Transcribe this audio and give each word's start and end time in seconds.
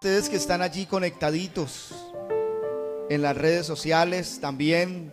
Ustedes 0.00 0.28
que 0.28 0.36
están 0.36 0.62
allí 0.62 0.86
conectaditos 0.86 1.92
en 3.10 3.20
las 3.20 3.36
redes 3.36 3.66
sociales, 3.66 4.38
también 4.40 5.12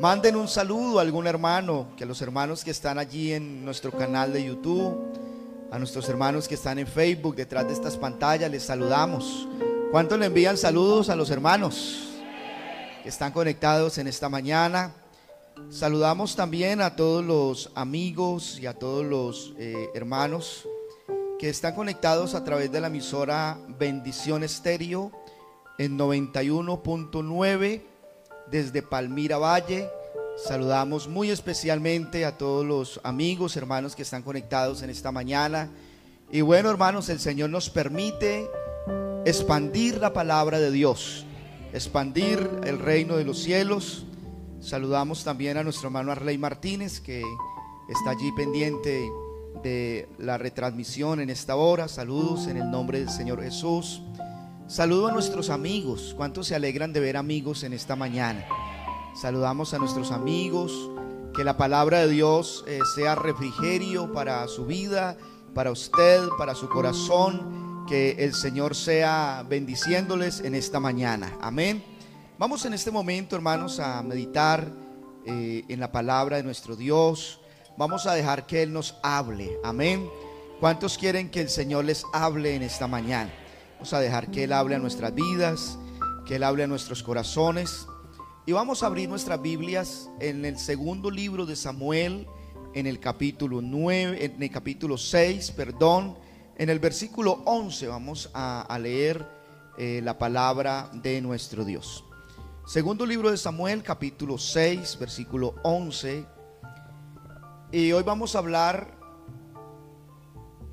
manden 0.00 0.34
un 0.34 0.48
saludo 0.48 0.98
a 0.98 1.02
algún 1.02 1.28
hermano, 1.28 1.90
que 1.96 2.02
a 2.02 2.08
los 2.08 2.20
hermanos 2.22 2.64
que 2.64 2.72
están 2.72 2.98
allí 2.98 3.32
en 3.32 3.64
nuestro 3.64 3.92
canal 3.92 4.32
de 4.32 4.44
YouTube, 4.44 4.96
a 5.70 5.78
nuestros 5.78 6.08
hermanos 6.08 6.48
que 6.48 6.56
están 6.56 6.80
en 6.80 6.88
Facebook, 6.88 7.36
detrás 7.36 7.68
de 7.68 7.74
estas 7.74 7.96
pantallas, 7.96 8.50
les 8.50 8.64
saludamos. 8.64 9.46
¿Cuántos 9.92 10.18
le 10.18 10.26
envían 10.26 10.56
saludos 10.56 11.08
a 11.08 11.14
los 11.14 11.30
hermanos 11.30 12.08
que 13.04 13.08
están 13.08 13.30
conectados 13.30 13.96
en 13.98 14.08
esta 14.08 14.28
mañana? 14.28 14.92
Saludamos 15.70 16.34
también 16.34 16.80
a 16.80 16.96
todos 16.96 17.24
los 17.24 17.70
amigos 17.76 18.58
y 18.58 18.66
a 18.66 18.74
todos 18.76 19.04
los 19.04 19.54
eh, 19.56 19.88
hermanos 19.94 20.66
que 21.38 21.50
están 21.50 21.74
conectados 21.74 22.34
a 22.34 22.44
través 22.44 22.72
de 22.72 22.80
la 22.80 22.86
emisora 22.86 23.58
Bendición 23.78 24.42
Estéreo 24.42 25.12
en 25.76 25.98
91.9 25.98 27.82
desde 28.50 28.82
Palmira 28.82 29.36
Valle. 29.36 29.90
Saludamos 30.38 31.08
muy 31.08 31.30
especialmente 31.30 32.24
a 32.24 32.38
todos 32.38 32.64
los 32.64 33.00
amigos, 33.02 33.56
hermanos 33.56 33.94
que 33.94 34.02
están 34.02 34.22
conectados 34.22 34.82
en 34.82 34.88
esta 34.88 35.12
mañana. 35.12 35.70
Y 36.30 36.40
bueno, 36.40 36.70
hermanos, 36.70 37.10
el 37.10 37.20
Señor 37.20 37.50
nos 37.50 37.68
permite 37.68 38.48
expandir 39.26 39.98
la 39.98 40.14
palabra 40.14 40.58
de 40.58 40.70
Dios, 40.70 41.26
expandir 41.74 42.48
el 42.64 42.78
reino 42.78 43.16
de 43.16 43.24
los 43.24 43.38
cielos. 43.42 44.06
Saludamos 44.60 45.22
también 45.22 45.58
a 45.58 45.62
nuestro 45.62 45.88
hermano 45.88 46.12
Arley 46.12 46.38
Martínez, 46.38 47.00
que 47.00 47.22
está 47.90 48.10
allí 48.10 48.32
pendiente 48.32 49.06
de 49.62 50.08
la 50.18 50.38
retransmisión 50.38 51.20
en 51.20 51.30
esta 51.30 51.56
hora. 51.56 51.88
Saludos 51.88 52.46
en 52.46 52.56
el 52.56 52.70
nombre 52.70 53.00
del 53.00 53.10
Señor 53.10 53.42
Jesús. 53.42 54.02
Saludo 54.66 55.08
a 55.08 55.12
nuestros 55.12 55.50
amigos. 55.50 56.14
¿Cuántos 56.16 56.48
se 56.48 56.54
alegran 56.54 56.92
de 56.92 57.00
ver 57.00 57.16
amigos 57.16 57.62
en 57.62 57.72
esta 57.72 57.94
mañana? 57.96 58.44
Saludamos 59.14 59.74
a 59.74 59.78
nuestros 59.78 60.10
amigos. 60.10 60.90
Que 61.34 61.44
la 61.44 61.56
palabra 61.56 62.00
de 62.00 62.08
Dios 62.08 62.64
eh, 62.66 62.80
sea 62.94 63.14
refrigerio 63.14 64.12
para 64.12 64.48
su 64.48 64.66
vida, 64.66 65.16
para 65.54 65.70
usted, 65.70 66.20
para 66.38 66.54
su 66.54 66.68
corazón. 66.68 67.84
Que 67.86 68.24
el 68.24 68.34
Señor 68.34 68.74
sea 68.74 69.44
bendiciéndoles 69.48 70.40
en 70.40 70.54
esta 70.54 70.80
mañana. 70.80 71.36
Amén. 71.40 71.84
Vamos 72.38 72.64
en 72.66 72.74
este 72.74 72.90
momento, 72.90 73.36
hermanos, 73.36 73.78
a 73.78 74.02
meditar 74.02 74.70
eh, 75.24 75.64
en 75.68 75.80
la 75.80 75.92
palabra 75.92 76.36
de 76.36 76.42
nuestro 76.42 76.76
Dios. 76.76 77.40
Vamos 77.78 78.06
a 78.06 78.14
dejar 78.14 78.46
que 78.46 78.62
Él 78.62 78.72
nos 78.72 78.96
hable. 79.02 79.58
Amén. 79.62 80.08
¿Cuántos 80.60 80.96
quieren 80.96 81.30
que 81.30 81.42
el 81.42 81.50
Señor 81.50 81.84
les 81.84 82.04
hable 82.14 82.54
en 82.54 82.62
esta 82.62 82.86
mañana? 82.86 83.30
Vamos 83.74 83.92
a 83.92 84.00
dejar 84.00 84.30
que 84.30 84.44
Él 84.44 84.54
hable 84.54 84.76
a 84.76 84.78
nuestras 84.78 85.14
vidas, 85.14 85.78
que 86.24 86.36
Él 86.36 86.44
hable 86.44 86.64
a 86.64 86.66
nuestros 86.66 87.02
corazones. 87.02 87.86
Y 88.46 88.52
vamos 88.52 88.82
a 88.82 88.86
abrir 88.86 89.10
nuestras 89.10 89.42
Biblias 89.42 90.08
en 90.20 90.46
el 90.46 90.58
segundo 90.58 91.10
libro 91.10 91.44
de 91.44 91.54
Samuel, 91.54 92.26
en 92.72 92.86
el 92.86 92.98
capítulo 92.98 93.60
9, 93.60 94.24
en 94.24 94.42
el 94.42 94.50
capítulo 94.50 94.96
6, 94.96 95.50
perdón, 95.50 96.16
en 96.56 96.70
el 96.70 96.78
versículo 96.78 97.42
11 97.44 97.88
vamos 97.88 98.30
a, 98.32 98.78
leer 98.80 99.28
eh, 99.76 100.00
la 100.02 100.16
palabra 100.16 100.88
de 100.94 101.20
nuestro 101.20 101.62
Dios. 101.62 102.04
Segundo 102.66 103.04
libro 103.04 103.30
de 103.30 103.36
Samuel, 103.36 103.82
capítulo 103.82 104.38
6, 104.38 104.96
versículo 104.98 105.56
11 105.62 106.35
y 107.72 107.92
hoy 107.92 108.02
vamos 108.02 108.34
a 108.34 108.38
hablar 108.38 108.96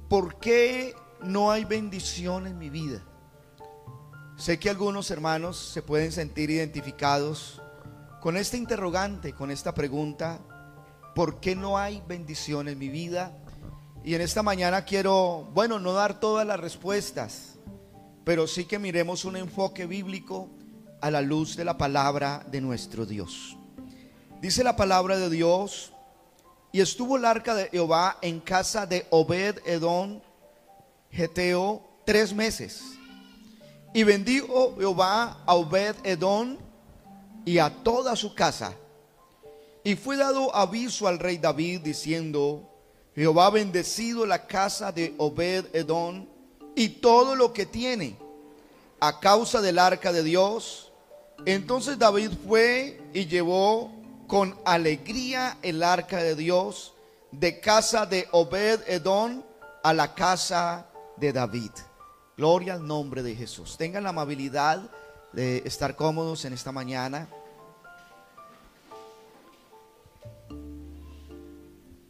por 0.10 0.38
qué 0.40 0.94
no 1.24 1.52
hay 1.52 1.66
bendición 1.66 2.46
en 2.46 2.58
mi 2.58 2.70
vida. 2.70 3.04
Sé 4.38 4.60
que 4.60 4.70
algunos 4.70 5.10
hermanos 5.10 5.58
se 5.58 5.82
pueden 5.82 6.12
sentir 6.12 6.50
identificados 6.50 7.62
con 8.22 8.38
este 8.38 8.58
interrogante, 8.58 9.34
con 9.34 9.52
esta 9.52 9.74
pregunta, 9.74 10.40
¿por 11.16 11.40
qué 11.40 11.56
no 11.56 11.78
hay 11.78 12.04
bendición 12.08 12.68
en 12.68 12.78
mi 12.78 12.90
vida? 12.90 13.38
Y 14.04 14.16
en 14.16 14.22
esta 14.22 14.44
mañana 14.44 14.86
quiero, 14.86 15.50
bueno, 15.54 15.80
no 15.80 15.94
dar 15.94 16.20
todas 16.20 16.46
las 16.46 16.60
respuestas, 16.60 17.58
pero 18.24 18.48
sí 18.48 18.66
que 18.66 18.80
miremos 18.80 19.26
un 19.26 19.38
enfoque 19.38 19.86
bíblico 19.88 20.50
a 21.02 21.10
la 21.10 21.22
luz 21.22 21.56
de 21.56 21.66
la 21.66 21.78
palabra 21.78 22.46
de 22.50 22.62
nuestro 22.62 23.06
Dios. 23.06 23.58
Dice 24.42 24.64
la 24.64 24.76
palabra 24.76 25.18
de 25.18 25.30
Dios 25.30 25.93
y 26.74 26.82
estuvo 26.82 27.18
el 27.18 27.24
arca 27.24 27.54
de 27.54 27.70
Jehová 27.70 28.18
en 28.24 28.40
casa 28.40 28.88
de 28.88 29.06
Obed 29.12 29.60
Edom, 29.64 30.20
Geteo, 31.12 31.84
tres 32.04 32.34
meses. 32.34 32.82
Y 33.94 34.04
bendijo 34.04 34.76
Jehová 34.76 35.44
a 35.46 35.54
Obed 35.54 35.96
Edom 36.04 36.58
y 37.46 37.60
a 37.60 37.70
toda 37.84 38.16
su 38.16 38.34
casa. 38.34 38.74
Y 39.84 39.96
fue 39.96 40.18
dado 40.18 40.54
aviso 40.56 41.08
al 41.08 41.20
rey 41.20 41.38
David 41.38 41.82
diciendo, 41.82 42.68
Jehová 43.14 43.46
ha 43.46 43.52
bendecido 43.52 44.26
la 44.26 44.48
casa 44.48 44.92
de 44.92 45.14
Obed 45.20 45.66
Edom 45.76 46.26
y 46.76 46.90
todo 46.90 47.36
lo 47.36 47.54
que 47.54 47.68
tiene 47.68 48.18
a 49.00 49.20
causa 49.20 49.62
del 49.62 49.78
arca 49.78 50.12
de 50.12 50.24
Dios. 50.24 50.92
Entonces 51.46 52.00
David 52.00 52.32
fue 52.48 53.00
y 53.14 53.28
llevó 53.28 53.92
con 54.28 54.58
alegría 54.66 55.58
el 55.62 55.84
arca 55.84 56.18
de 56.18 56.36
Dios 56.36 56.94
de 57.32 57.60
casa 57.60 58.06
de 58.06 58.28
Obed 58.32 58.82
Edom 58.88 59.44
a 59.84 59.94
la 59.94 60.14
casa 60.14 60.88
de 61.18 61.34
David. 61.34 61.72
Gloria 62.38 62.76
al 62.76 62.86
nombre 62.86 63.24
de 63.24 63.36
Jesús. 63.36 63.78
Tengan 63.78 64.04
la 64.04 64.10
amabilidad 64.10 64.82
de 65.32 65.64
estar 65.66 65.96
cómodos 65.96 66.46
en 66.46 66.54
esta 66.54 66.72
mañana. 66.72 67.28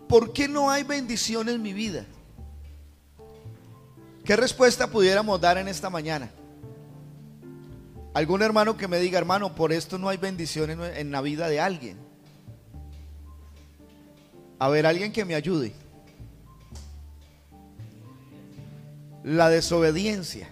¿Por 0.07 0.31
qué 0.33 0.47
no 0.47 0.69
hay 0.69 0.83
bendición 0.83 1.49
en 1.49 1.61
mi 1.61 1.73
vida? 1.73 2.05
¿Qué 4.23 4.35
respuesta 4.35 4.87
pudiéramos 4.87 5.39
dar 5.41 5.57
en 5.57 5.67
esta 5.67 5.89
mañana? 5.89 6.31
Algún 8.13 8.43
hermano 8.43 8.77
que 8.77 8.87
me 8.87 8.99
diga, 8.99 9.17
hermano, 9.17 9.55
por 9.55 9.73
esto 9.73 9.97
no 9.97 10.09
hay 10.09 10.17
bendición 10.17 10.69
en, 10.69 10.81
en 10.81 11.11
la 11.11 11.21
vida 11.21 11.47
de 11.47 11.59
alguien. 11.59 11.97
A 14.59 14.69
ver, 14.69 14.85
alguien 14.85 15.11
que 15.11 15.25
me 15.25 15.35
ayude. 15.35 15.73
La 19.23 19.49
desobediencia. 19.49 20.47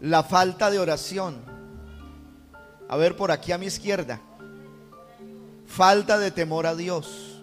La 0.00 0.22
falta 0.22 0.70
de 0.70 0.78
oración. 0.78 1.42
A 2.88 2.96
ver, 2.96 3.16
por 3.16 3.30
aquí 3.30 3.52
a 3.52 3.58
mi 3.58 3.66
izquierda. 3.66 4.20
Falta 5.66 6.18
de 6.18 6.30
temor 6.30 6.66
a 6.66 6.74
Dios. 6.74 7.42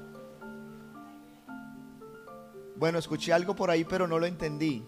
Bueno, 2.76 3.00
escuché 3.00 3.34
algo 3.34 3.56
por 3.56 3.72
ahí, 3.72 3.84
pero 3.86 4.08
no 4.08 4.20
lo 4.20 4.28
entendí. 4.28 4.86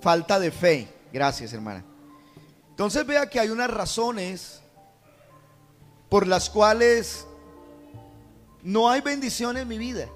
Falta 0.00 0.38
de 0.38 0.50
fe. 0.50 0.97
Gracias, 1.12 1.52
hermana. 1.52 1.84
Entonces 2.70 3.06
vea 3.06 3.28
que 3.28 3.40
hay 3.40 3.50
unas 3.50 3.70
razones 3.70 4.60
por 6.08 6.26
las 6.26 6.48
cuales 6.48 7.26
no 8.62 8.88
hay 8.88 9.00
bendición 9.00 9.56
en 9.56 9.68
mi 9.68 9.78
vida, 9.78 10.08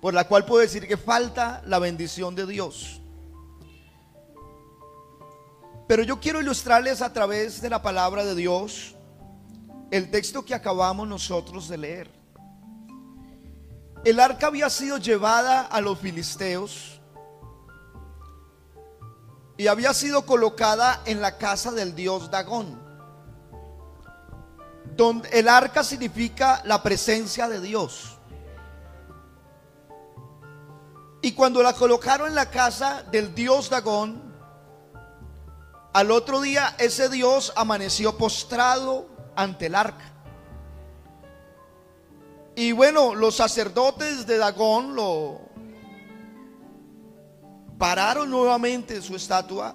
por 0.00 0.14
la 0.14 0.26
cual 0.26 0.44
puedo 0.44 0.62
decir 0.62 0.86
que 0.86 0.96
falta 0.96 1.62
la 1.66 1.78
bendición 1.78 2.34
de 2.34 2.46
Dios. 2.46 3.00
Pero 5.86 6.02
yo 6.02 6.20
quiero 6.20 6.40
ilustrarles 6.40 7.00
a 7.02 7.12
través 7.12 7.60
de 7.60 7.70
la 7.70 7.82
palabra 7.82 8.24
de 8.24 8.34
Dios 8.34 8.94
el 9.90 10.10
texto 10.10 10.44
que 10.44 10.54
acabamos 10.54 11.08
nosotros 11.08 11.68
de 11.68 11.78
leer. 11.78 12.10
El 14.04 14.20
arca 14.20 14.46
había 14.46 14.70
sido 14.70 14.98
llevada 14.98 15.62
a 15.62 15.80
los 15.80 15.98
filisteos 15.98 16.97
y 19.58 19.66
había 19.66 19.92
sido 19.92 20.24
colocada 20.24 21.02
en 21.04 21.20
la 21.20 21.36
casa 21.36 21.70
del 21.72 21.94
dios 21.94 22.30
Dagón 22.30 22.88
donde 24.98 25.28
el 25.28 25.48
arca 25.48 25.84
significa 25.84 26.60
la 26.64 26.82
presencia 26.82 27.48
de 27.48 27.60
Dios. 27.60 28.18
Y 31.22 31.32
cuando 31.32 31.62
la 31.62 31.72
colocaron 31.72 32.26
en 32.26 32.34
la 32.34 32.50
casa 32.50 33.04
del 33.04 33.32
dios 33.32 33.70
Dagón, 33.70 34.20
al 35.92 36.10
otro 36.10 36.40
día 36.40 36.74
ese 36.78 37.08
dios 37.08 37.52
amaneció 37.54 38.18
postrado 38.18 39.06
ante 39.36 39.66
el 39.66 39.76
arca. 39.76 40.12
Y 42.56 42.72
bueno, 42.72 43.14
los 43.14 43.36
sacerdotes 43.36 44.26
de 44.26 44.36
Dagón 44.36 44.96
lo 44.96 45.47
pararon 47.78 48.30
nuevamente 48.30 49.00
su 49.00 49.16
estatua, 49.16 49.74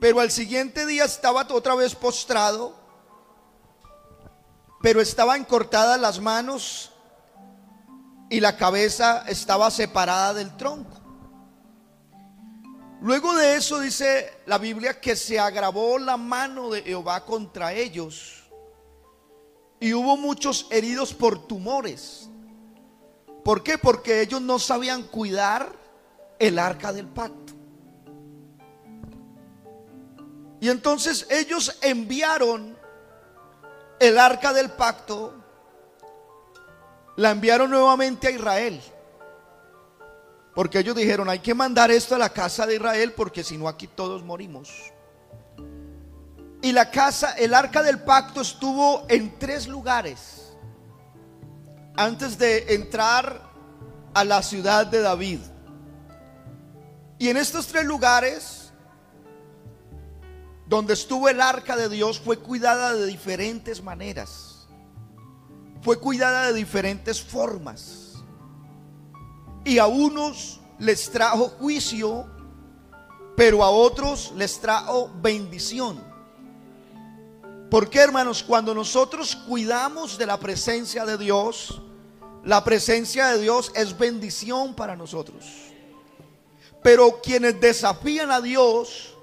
pero 0.00 0.20
al 0.20 0.30
siguiente 0.30 0.86
día 0.86 1.04
estaba 1.04 1.46
otra 1.50 1.74
vez 1.74 1.94
postrado 1.94 2.86
pero 4.86 5.00
estaban 5.00 5.44
cortadas 5.44 6.00
las 6.00 6.20
manos 6.20 6.92
y 8.30 8.38
la 8.38 8.56
cabeza 8.56 9.24
estaba 9.26 9.68
separada 9.70 10.34
del 10.34 10.56
tronco. 10.56 11.00
Luego 13.00 13.34
de 13.34 13.56
eso 13.56 13.80
dice 13.80 14.32
la 14.46 14.58
Biblia 14.58 15.00
que 15.00 15.16
se 15.16 15.40
agravó 15.40 15.98
la 15.98 16.16
mano 16.16 16.70
de 16.70 16.82
Jehová 16.82 17.24
contra 17.24 17.72
ellos 17.72 18.44
y 19.80 19.92
hubo 19.92 20.16
muchos 20.16 20.68
heridos 20.70 21.12
por 21.12 21.46
tumores. 21.46 22.28
¿Por 23.44 23.64
qué? 23.64 23.78
Porque 23.78 24.22
ellos 24.22 24.40
no 24.40 24.60
sabían 24.60 25.02
cuidar 25.02 25.72
el 26.38 26.58
arca 26.58 26.92
del 26.92 27.06
pacto. 27.06 27.52
Y 30.60 30.68
entonces 30.68 31.26
ellos 31.30 31.78
enviaron 31.82 32.76
el 34.00 34.18
arca 34.18 34.52
del 34.52 34.70
pacto, 34.70 35.34
la 37.16 37.30
enviaron 37.30 37.70
nuevamente 37.70 38.28
a 38.28 38.30
Israel. 38.30 38.80
Porque 40.54 40.78
ellos 40.78 40.96
dijeron, 40.96 41.28
hay 41.28 41.40
que 41.40 41.54
mandar 41.54 41.90
esto 41.90 42.14
a 42.14 42.18
la 42.18 42.30
casa 42.30 42.66
de 42.66 42.76
Israel 42.76 43.12
porque 43.14 43.44
si 43.44 43.58
no 43.58 43.68
aquí 43.68 43.86
todos 43.86 44.24
morimos. 44.24 44.70
Y 46.62 46.72
la 46.72 46.90
casa, 46.90 47.32
el 47.34 47.52
arca 47.52 47.82
del 47.82 48.00
pacto 48.02 48.40
estuvo 48.40 49.04
en 49.08 49.38
tres 49.38 49.68
lugares 49.68 50.56
antes 51.96 52.38
de 52.38 52.74
entrar 52.74 53.42
a 54.14 54.24
la 54.24 54.42
ciudad 54.42 54.86
de 54.86 55.00
David. 55.00 55.40
Y 57.18 57.28
en 57.28 57.36
estos 57.36 57.66
tres 57.66 57.84
lugares 57.84 58.72
donde 60.66 60.94
estuvo 60.94 61.28
el 61.28 61.40
arca 61.40 61.76
de 61.76 61.88
Dios 61.88 62.20
fue 62.20 62.38
cuidada 62.38 62.94
de 62.94 63.06
diferentes 63.06 63.82
maneras. 63.82 64.66
Fue 65.80 65.98
cuidada 65.98 66.48
de 66.48 66.52
diferentes 66.52 67.22
formas. 67.22 68.14
Y 69.64 69.78
a 69.78 69.86
unos 69.86 70.60
les 70.78 71.10
trajo 71.10 71.48
juicio, 71.48 72.26
pero 73.36 73.62
a 73.64 73.70
otros 73.70 74.32
les 74.36 74.60
trajo 74.60 75.10
bendición. 75.22 76.02
Porque 77.70 77.98
hermanos, 77.98 78.42
cuando 78.42 78.74
nosotros 78.74 79.36
cuidamos 79.36 80.18
de 80.18 80.26
la 80.26 80.38
presencia 80.38 81.04
de 81.04 81.18
Dios, 81.18 81.82
la 82.44 82.62
presencia 82.62 83.28
de 83.28 83.40
Dios 83.40 83.72
es 83.74 83.96
bendición 83.96 84.74
para 84.74 84.96
nosotros. 84.96 85.44
Pero 86.82 87.20
quienes 87.20 87.60
desafían 87.60 88.30
a 88.30 88.40
Dios 88.40 89.16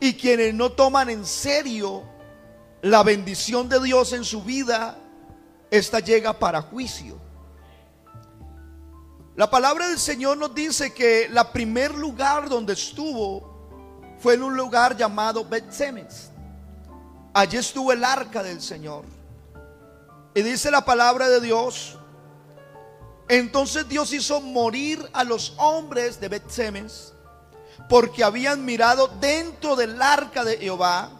y 0.00 0.14
quienes 0.14 0.54
no 0.54 0.72
toman 0.72 1.10
en 1.10 1.26
serio 1.26 2.02
la 2.80 3.02
bendición 3.02 3.68
de 3.68 3.80
Dios 3.80 4.12
en 4.12 4.24
su 4.24 4.42
vida, 4.42 4.98
esta 5.70 6.00
llega 6.00 6.32
para 6.38 6.62
juicio. 6.62 7.18
La 9.36 9.50
palabra 9.50 9.88
del 9.88 9.98
Señor 9.98 10.36
nos 10.36 10.54
dice 10.54 10.92
que 10.92 11.28
la 11.30 11.52
primer 11.52 11.94
lugar 11.94 12.48
donde 12.48 12.74
estuvo 12.74 13.52
fue 14.18 14.34
en 14.34 14.42
un 14.42 14.56
lugar 14.56 14.96
llamado 14.96 15.44
Bethsemes. 15.44 16.30
Allí 17.32 17.56
estuvo 17.56 17.92
el 17.92 18.04
arca 18.04 18.42
del 18.42 18.60
Señor. 18.60 19.04
Y 20.34 20.42
dice 20.42 20.70
la 20.70 20.84
palabra 20.84 21.28
de 21.28 21.40
Dios. 21.40 21.98
Entonces 23.32 23.88
Dios 23.88 24.12
hizo 24.12 24.42
morir 24.42 25.08
a 25.14 25.24
los 25.24 25.54
hombres 25.56 26.20
de 26.20 26.28
Betsemes 26.28 27.14
porque 27.88 28.22
habían 28.22 28.62
mirado 28.62 29.08
dentro 29.08 29.74
del 29.74 30.02
arca 30.02 30.44
de 30.44 30.58
Jehová 30.58 31.10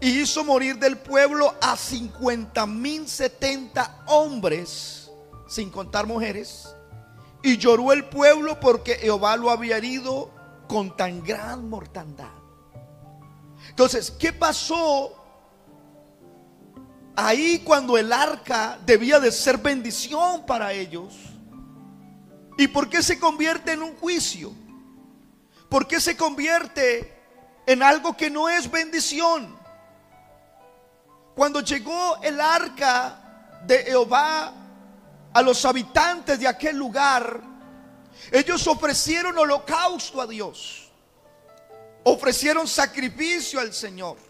y 0.00 0.22
hizo 0.22 0.42
morir 0.42 0.80
del 0.80 0.98
pueblo 0.98 1.54
a 1.60 1.76
50 1.76 2.66
mil 2.66 3.06
70 3.06 4.06
hombres, 4.08 5.08
sin 5.46 5.70
contar 5.70 6.04
mujeres. 6.04 6.74
Y 7.44 7.58
lloró 7.58 7.92
el 7.92 8.06
pueblo 8.06 8.58
porque 8.58 8.96
Jehová 8.96 9.36
lo 9.36 9.50
había 9.50 9.76
herido 9.76 10.32
con 10.66 10.96
tan 10.96 11.22
gran 11.22 11.70
mortandad. 11.70 12.32
Entonces, 13.68 14.10
¿qué 14.10 14.32
pasó 14.32 15.19
ahí 17.16 17.60
cuando 17.60 17.98
el 17.98 18.12
arca 18.12 18.78
debía 18.84 19.20
de 19.20 19.32
ser 19.32 19.58
bendición 19.58 20.44
para 20.46 20.72
ellos. 20.72 21.14
¿Y 22.56 22.68
por 22.68 22.88
qué 22.88 23.02
se 23.02 23.18
convierte 23.18 23.72
en 23.72 23.82
un 23.82 23.96
juicio? 23.96 24.52
¿Por 25.68 25.86
qué 25.86 26.00
se 26.00 26.16
convierte 26.16 27.16
en 27.66 27.82
algo 27.82 28.16
que 28.16 28.28
no 28.28 28.48
es 28.48 28.70
bendición? 28.70 29.58
Cuando 31.34 31.60
llegó 31.60 32.18
el 32.22 32.40
arca 32.40 33.60
de 33.64 33.84
Jehová 33.84 34.52
a 35.32 35.42
los 35.42 35.64
habitantes 35.64 36.38
de 36.40 36.48
aquel 36.48 36.76
lugar, 36.76 37.40
ellos 38.30 38.66
ofrecieron 38.66 39.38
holocausto 39.38 40.20
a 40.20 40.26
Dios. 40.26 40.90
Ofrecieron 42.04 42.66
sacrificio 42.66 43.60
al 43.60 43.72
Señor. 43.72 44.29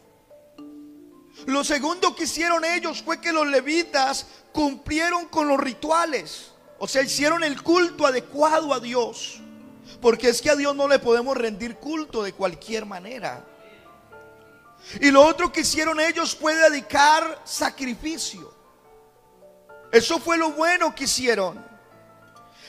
Lo 1.47 1.65
segundo 1.65 2.15
que 2.15 2.25
hicieron 2.25 2.65
ellos 2.65 3.03
fue 3.03 3.21
que 3.21 3.33
los 3.33 3.47
levitas 3.47 4.27
cumplieron 4.53 5.27
con 5.27 5.49
los 5.49 5.59
rituales. 5.59 6.53
O 6.79 6.89
sea, 6.89 7.03
hicieron 7.03 7.45
el 7.45 7.63
culto 7.63 8.07
adecuado 8.07 8.73
a 8.75 8.81
Dios. 8.81 9.41
Porque 10.01 10.29
es 10.29 10.41
que 10.41 10.51
a 10.51 10.57
Dios 10.57 10.75
no 10.75 10.89
le 10.89 10.99
podemos 10.99 11.37
rendir 11.37 11.77
culto 11.77 12.23
de 12.23 12.33
cualquier 12.33 12.87
manera. 12.87 13.45
Y 15.01 15.11
lo 15.11 15.23
otro 15.25 15.53
que 15.53 15.61
hicieron 15.61 16.01
ellos 16.01 16.35
fue 16.35 16.55
dedicar 16.55 17.43
sacrificio. 17.45 18.55
Eso 19.93 20.19
fue 20.19 20.39
lo 20.39 20.53
bueno 20.53 20.95
que 20.95 21.05
hicieron. 21.05 21.65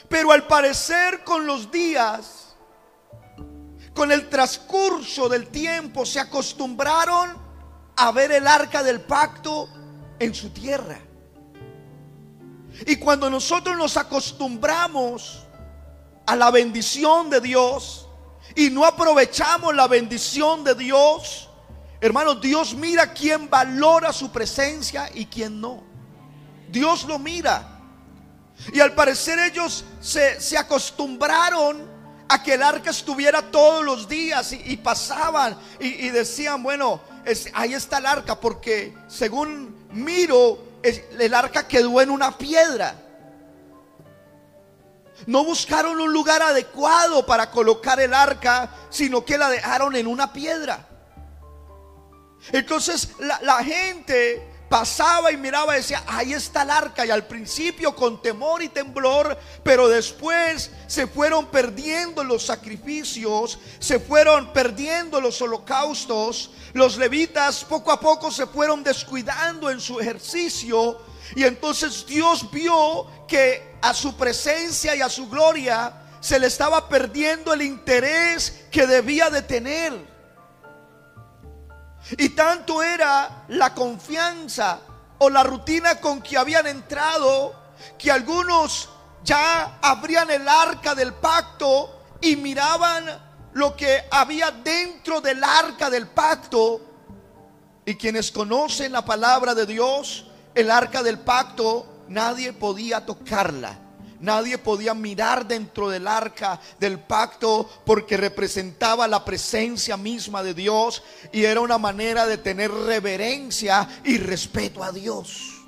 Pero 0.10 0.32
al 0.32 0.46
parecer 0.46 1.24
con 1.24 1.46
los 1.46 1.72
días, 1.72 2.56
con 3.94 4.12
el 4.12 4.28
transcurso 4.30 5.30
del 5.30 5.48
tiempo, 5.48 6.06
se 6.06 6.20
acostumbraron 6.20 7.51
a 7.96 8.12
ver 8.12 8.32
el 8.32 8.48
arca 8.48 8.84
del 8.84 9.02
pacto 9.02 9.70
en 10.20 10.34
su 10.34 10.50
tierra. 10.50 11.00
Y 12.86 12.96
cuando 12.98 13.30
nosotros 13.30 13.78
nos 13.78 13.98
acostumbramos 13.98 15.44
a 16.26 16.36
la 16.36 16.52
bendición 16.52 17.30
de 17.30 17.42
Dios 17.42 18.08
y 18.56 18.70
no 18.70 18.86
aprovechamos 18.86 19.76
la 19.76 19.88
bendición 19.88 20.64
de 20.64 20.76
Dios, 20.76 21.50
hermano, 22.00 22.36
Dios 22.36 22.74
mira 22.74 23.14
quién 23.14 23.50
valora 23.50 24.14
su 24.14 24.32
presencia 24.32 25.10
y 25.14 25.26
quién 25.26 25.60
no. 25.60 25.84
Dios 26.70 27.04
lo 27.06 27.20
mira. 27.20 27.80
Y 28.74 28.80
al 28.80 28.94
parecer 28.94 29.40
ellos 29.40 29.84
se, 30.00 30.40
se 30.40 30.58
acostumbraron 30.58 31.92
a 32.32 32.42
que 32.42 32.54
el 32.54 32.64
arca 32.64 32.92
estuviera 32.92 33.42
todos 33.52 33.84
los 33.84 34.08
días 34.08 34.54
y, 34.54 34.78
pasaban 34.78 35.58
y, 35.82 36.10
decían, 36.12 36.64
bueno, 36.64 37.02
ahí 37.54 37.74
está 37.74 38.00
el 38.00 38.06
arca, 38.06 38.40
porque 38.40 38.96
según 39.08 39.88
miro, 39.92 40.60
el 40.84 41.34
arca 41.34 41.68
quedó 41.68 42.02
en 42.02 42.10
una 42.10 42.38
piedra. 42.38 42.96
No 45.28 45.46
buscaron 45.46 46.00
un 46.00 46.12
lugar 46.12 46.42
adecuado 46.42 47.26
para 47.26 47.52
colocar 47.52 48.00
el 48.00 48.14
arca, 48.14 48.72
sino 48.90 49.24
que 49.24 49.38
la 49.38 49.50
dejaron 49.50 49.96
en 49.96 50.08
una 50.08 50.34
piedra. 50.34 50.88
Entonces 52.52 53.10
la 53.20 53.64
gente 53.64 54.51
pasaba 54.72 55.34
y 55.34 55.38
miraba 55.38 55.74
y 55.74 55.82
decía, 55.82 56.02
ahí 56.08 56.32
está 56.32 56.62
el 56.62 56.70
arca. 56.72 57.06
Y 57.06 57.12
al 57.12 57.28
principio 57.28 57.94
con 57.94 58.22
temor 58.22 58.64
y 58.64 58.70
temblor, 58.70 59.38
pero 59.64 59.90
después 59.90 60.72
se 60.88 61.08
fueron 61.08 61.48
perdiendo 61.48 62.24
los 62.24 62.46
sacrificios, 62.46 63.60
se 63.80 64.00
fueron 64.00 64.54
perdiendo 64.54 65.20
los 65.20 65.42
holocaustos. 65.42 66.52
Los 66.72 66.96
levitas 66.96 67.66
poco 67.66 67.92
a 67.92 68.00
poco 68.00 68.32
se 68.32 68.48
fueron 68.48 68.82
descuidando 68.82 69.70
en 69.70 69.82
su 69.82 70.00
ejercicio. 70.00 71.02
Y 71.36 71.44
entonces 71.44 72.06
Dios 72.08 72.50
vio 72.50 73.08
que 73.28 73.76
a 73.82 73.94
su 73.94 74.16
presencia 74.16 74.96
y 74.96 75.02
a 75.02 75.10
su 75.10 75.28
gloria 75.30 76.02
se 76.22 76.40
le 76.40 76.48
estaba 76.48 76.88
perdiendo 76.88 77.52
el 77.52 77.62
interés 77.62 78.64
que 78.72 78.88
debía 78.88 79.30
de 79.30 79.42
tener. 79.42 80.11
Y 82.18 82.30
tanto 82.30 82.84
era 82.84 83.46
la 83.50 83.74
confianza 83.74 84.80
o 85.20 85.30
la 85.30 85.44
rutina 85.44 85.96
con 85.96 86.22
que 86.22 86.38
habían 86.38 86.68
entrado 86.68 87.54
que 87.98 88.12
algunos 88.12 88.90
ya 89.24 89.78
abrían 89.82 90.30
el 90.32 90.48
arca 90.48 90.96
del 90.96 91.14
pacto 91.14 92.02
y 92.22 92.36
miraban 92.36 93.06
lo 93.54 93.76
que 93.76 94.04
había 94.12 94.52
dentro 94.52 95.22
del 95.22 95.44
arca 95.44 95.90
del 95.90 96.08
pacto. 96.08 96.82
Y 97.86 97.96
quienes 97.96 98.32
conocen 98.32 98.92
la 98.92 99.04
palabra 99.04 99.56
de 99.56 99.66
Dios, 99.66 100.26
el 100.54 100.70
arca 100.70 101.04
del 101.04 101.20
pacto, 101.20 102.04
nadie 102.08 102.54
podía 102.54 103.06
tocarla. 103.06 103.78
Nadie 104.22 104.58
podía 104.58 104.94
mirar 104.94 105.48
dentro 105.48 105.90
del 105.90 106.08
arca 106.08 106.60
del 106.80 107.00
pacto 107.00 107.70
porque 107.86 108.18
representaba 108.18 109.08
la 109.08 109.26
presencia 109.26 109.98
misma 109.98 110.44
de 110.44 110.54
Dios 110.54 111.04
y 111.32 111.44
era 111.44 111.60
una 111.60 111.78
manera 111.78 112.26
de 112.28 112.38
tener 112.38 112.72
reverencia 112.72 113.88
y 114.04 114.18
respeto 114.18 114.84
a 114.84 114.92
Dios. 114.92 115.62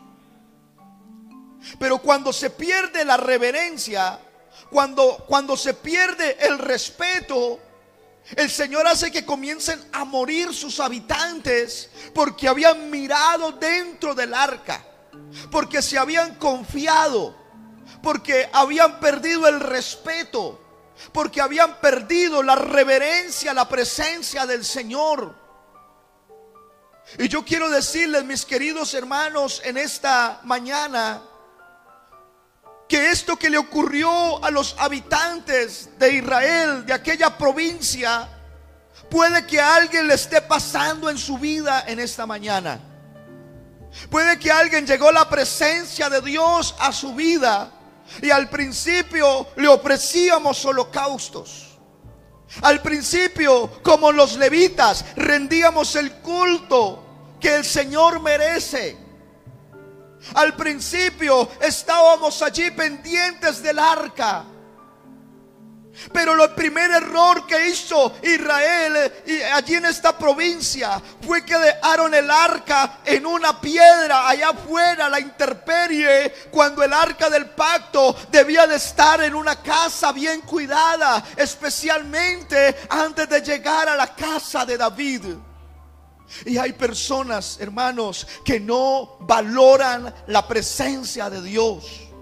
Pero 1.79 1.97
cuando 1.97 2.31
se 2.31 2.51
pierde 2.51 3.03
la 3.03 3.17
reverencia, 3.17 4.19
cuando, 4.69 5.25
cuando 5.27 5.57
se 5.57 5.73
pierde 5.73 6.37
el 6.39 6.59
respeto, 6.59 7.59
El 8.35 8.49
Señor 8.49 8.87
hace 8.87 9.11
que 9.11 9.25
comiencen 9.25 9.81
a 9.91 10.05
morir 10.05 10.53
sus 10.53 10.79
habitantes 10.79 11.89
porque 12.13 12.47
habían 12.47 12.89
mirado 12.89 13.51
dentro 13.51 14.15
del 14.15 14.33
arca, 14.33 14.83
porque 15.51 15.81
se 15.81 15.97
habían 15.97 16.35
confiado, 16.35 17.35
porque 18.03 18.49
habían 18.51 18.99
perdido 18.99 19.47
el 19.47 19.61
respeto, 19.61 20.59
porque 21.13 21.39
habían 21.39 21.79
perdido 21.79 22.43
la 22.43 22.53
reverencia, 22.53 23.53
la 23.53 23.67
presencia 23.69 24.45
del 24.45 24.65
Señor. 24.65 25.33
Y 27.17 27.29
yo 27.29 27.45
quiero 27.45 27.69
decirles, 27.69 28.25
mis 28.25 28.43
queridos 28.43 28.93
hermanos, 28.93 29.61
en 29.63 29.77
esta 29.77 30.41
mañana, 30.43 31.21
que 32.89 33.09
esto 33.09 33.37
que 33.37 33.49
le 33.49 33.57
ocurrió 33.57 34.43
a 34.43 34.51
los 34.51 34.75
habitantes 34.79 35.97
de 35.97 36.15
Israel, 36.15 36.85
de 36.85 36.91
aquella 36.91 37.37
provincia, 37.37 38.27
puede 39.09 39.47
que 39.47 39.61
a 39.61 39.75
alguien 39.75 40.09
le 40.09 40.15
esté 40.15 40.41
pasando 40.41 41.09
en 41.09 41.17
su 41.17 41.37
vida 41.37 41.85
en 41.87 42.01
esta 42.01 42.25
mañana. 42.25 42.81
Puede 44.09 44.37
que 44.39 44.51
alguien 44.51 44.85
llegó 44.85 45.09
la 45.09 45.29
presencia 45.29 46.09
de 46.09 46.19
Dios 46.19 46.75
a 46.79 46.91
su 46.91 47.15
vida 47.15 47.71
y 48.21 48.29
al 48.29 48.49
principio 48.49 49.47
le 49.55 49.67
ofrecíamos 49.67 50.63
holocaustos. 50.65 51.79
Al 52.61 52.81
principio, 52.81 53.81
como 53.81 54.11
los 54.11 54.35
levitas, 54.37 55.05
rendíamos 55.15 55.95
el 55.95 56.13
culto 56.21 57.03
que 57.39 57.55
el 57.55 57.65
Señor 57.65 58.21
merece. 58.21 58.97
Al 60.35 60.55
principio 60.55 61.49
estábamos 61.59 62.41
allí 62.41 62.71
pendientes 62.71 63.61
del 63.61 63.79
arca. 63.79 64.45
Pero 66.11 66.41
el 66.43 66.51
primer 66.51 66.89
error 66.89 67.45
que 67.45 67.69
hizo 67.69 68.15
Israel 68.23 69.13
y 69.27 69.41
allí 69.41 69.75
en 69.75 69.85
esta 69.85 70.17
provincia 70.17 71.01
fue 71.21 71.45
que 71.45 71.55
dejaron 71.55 72.13
el 72.13 72.29
arca 72.31 72.99
en 73.05 73.25
una 73.25 73.61
piedra 73.61 74.27
allá 74.27 74.49
afuera, 74.49 75.07
la 75.07 75.19
interperie, 75.19 76.33
cuando 76.49 76.83
el 76.83 76.93
arca 76.93 77.29
del 77.29 77.51
pacto 77.51 78.15
debía 78.31 78.65
de 78.65 78.77
estar 78.77 79.21
en 79.21 79.35
una 79.35 79.61
casa 79.61 80.11
bien 80.11 80.41
cuidada, 80.41 81.23
especialmente 81.37 82.75
antes 82.89 83.29
de 83.29 83.41
llegar 83.41 83.87
a 83.87 83.95
la 83.95 84.15
casa 84.15 84.65
de 84.65 84.77
David. 84.77 85.25
Y 86.45 86.57
hay 86.57 86.73
personas, 86.73 87.57
hermanos, 87.59 88.27
que 88.43 88.59
no 88.59 89.17
valoran 89.21 90.13
la 90.27 90.47
presencia 90.47 91.29
de 91.29 91.41
Dios. 91.43 92.12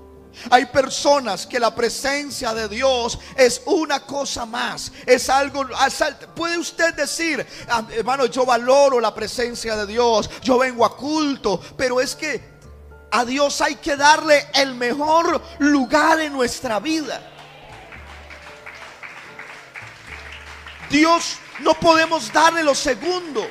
Hay 0.49 0.65
personas 0.65 1.45
que 1.45 1.59
la 1.59 1.73
presencia 1.73 2.53
de 2.53 2.67
Dios 2.67 3.19
es 3.35 3.61
una 3.65 4.05
cosa 4.05 4.45
más. 4.45 4.91
Es 5.05 5.29
algo, 5.29 5.67
puede 6.35 6.57
usted 6.57 6.93
decir, 6.93 7.45
hermano, 7.91 8.25
yo 8.25 8.45
valoro 8.45 8.99
la 8.99 9.13
presencia 9.13 9.75
de 9.75 9.85
Dios, 9.85 10.29
yo 10.41 10.57
vengo 10.57 10.85
a 10.85 10.95
culto, 10.95 11.61
pero 11.77 12.01
es 12.01 12.15
que 12.15 12.51
a 13.11 13.25
Dios 13.25 13.59
hay 13.61 13.75
que 13.75 13.95
darle 13.95 14.47
el 14.53 14.73
mejor 14.73 15.41
lugar 15.59 16.19
en 16.21 16.33
nuestra 16.33 16.79
vida. 16.79 17.21
Dios 20.89 21.37
no 21.59 21.73
podemos 21.73 22.31
darle 22.31 22.63
lo 22.63 22.75
segundo. 22.75 23.47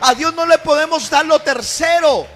A 0.00 0.14
Dios 0.14 0.34
no 0.34 0.46
le 0.46 0.58
podemos 0.58 1.08
dar 1.10 1.24
lo 1.26 1.38
tercero. 1.40 2.26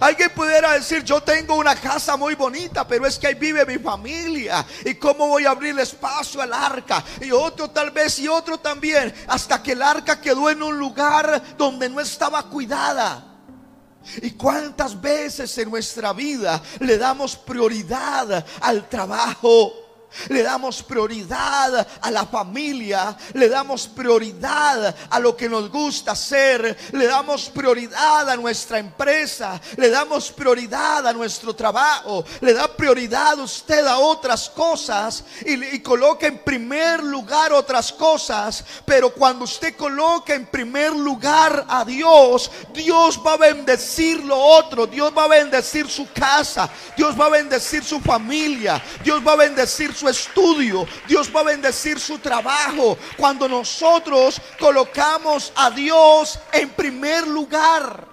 Alguien 0.00 0.30
pudiera 0.30 0.72
decir, 0.72 1.02
yo 1.04 1.20
tengo 1.20 1.56
una 1.56 1.76
casa 1.76 2.16
muy 2.16 2.34
bonita, 2.34 2.86
pero 2.86 3.06
es 3.06 3.18
que 3.18 3.28
ahí 3.28 3.34
vive 3.34 3.64
mi 3.66 3.78
familia. 3.78 4.64
¿Y 4.84 4.94
cómo 4.94 5.28
voy 5.28 5.46
a 5.46 5.50
abrir 5.50 5.78
espacio 5.78 6.40
al 6.40 6.52
arca? 6.52 7.04
Y 7.20 7.30
otro 7.30 7.70
tal 7.70 7.90
vez 7.90 8.18
y 8.18 8.28
otro 8.28 8.58
también. 8.58 9.14
Hasta 9.28 9.62
que 9.62 9.72
el 9.72 9.82
arca 9.82 10.20
quedó 10.20 10.50
en 10.50 10.62
un 10.62 10.78
lugar 10.78 11.56
donde 11.56 11.88
no 11.88 12.00
estaba 12.00 12.42
cuidada. 12.44 13.30
¿Y 14.22 14.32
cuántas 14.32 15.00
veces 15.00 15.56
en 15.58 15.70
nuestra 15.70 16.12
vida 16.12 16.62
le 16.80 16.98
damos 16.98 17.36
prioridad 17.36 18.44
al 18.60 18.88
trabajo? 18.88 19.83
Le 20.28 20.42
damos 20.42 20.82
prioridad 20.82 21.86
a 22.00 22.10
la 22.10 22.26
familia, 22.26 23.16
le 23.32 23.48
damos 23.48 23.86
prioridad 23.86 24.94
a 25.10 25.18
lo 25.18 25.36
que 25.36 25.48
nos 25.48 25.70
gusta 25.70 26.12
hacer, 26.12 26.76
le 26.92 27.06
damos 27.06 27.50
prioridad 27.50 28.28
a 28.28 28.36
nuestra 28.36 28.78
empresa, 28.78 29.60
le 29.76 29.90
damos 29.90 30.30
prioridad 30.30 31.06
a 31.06 31.12
nuestro 31.12 31.54
trabajo, 31.54 32.24
le 32.40 32.52
da 32.52 32.68
prioridad 32.68 33.38
usted 33.38 33.86
a 33.86 33.98
otras 33.98 34.48
cosas 34.50 35.24
y, 35.44 35.80
coloca 35.80 36.26
en 36.26 36.38
primer 36.38 37.02
lugar 37.02 37.52
otras 37.52 37.92
cosas, 37.92 38.64
pero 38.84 39.12
cuando 39.12 39.44
usted 39.44 39.76
coloca 39.76 40.34
en 40.34 40.46
primer 40.46 40.92
lugar 40.92 41.66
a 41.68 41.84
Dios, 41.84 42.50
Dios 42.72 43.20
va 43.24 43.34
a 43.34 43.36
bendecir 43.36 44.22
lo 44.24 44.38
otro, 44.38 44.86
Dios 44.86 45.12
va 45.16 45.24
a 45.24 45.28
bendecir 45.28 45.88
su 45.88 46.10
casa, 46.12 46.68
Dios 46.96 47.18
va 47.18 47.26
a 47.26 47.30
bendecir 47.30 47.84
su 47.84 48.00
familia, 48.00 48.82
Dios 49.02 49.26
va 49.26 49.32
a 49.32 49.36
bendecir 49.36 49.94
su 49.94 50.03
estudio, 50.08 50.86
Dios 51.06 51.30
va 51.34 51.40
a 51.40 51.44
bendecir 51.44 51.98
su 51.98 52.18
trabajo 52.18 52.96
cuando 53.16 53.48
nosotros 53.48 54.40
colocamos 54.58 55.52
a 55.56 55.70
Dios 55.70 56.38
en 56.52 56.70
primer 56.70 57.26
lugar. 57.26 58.06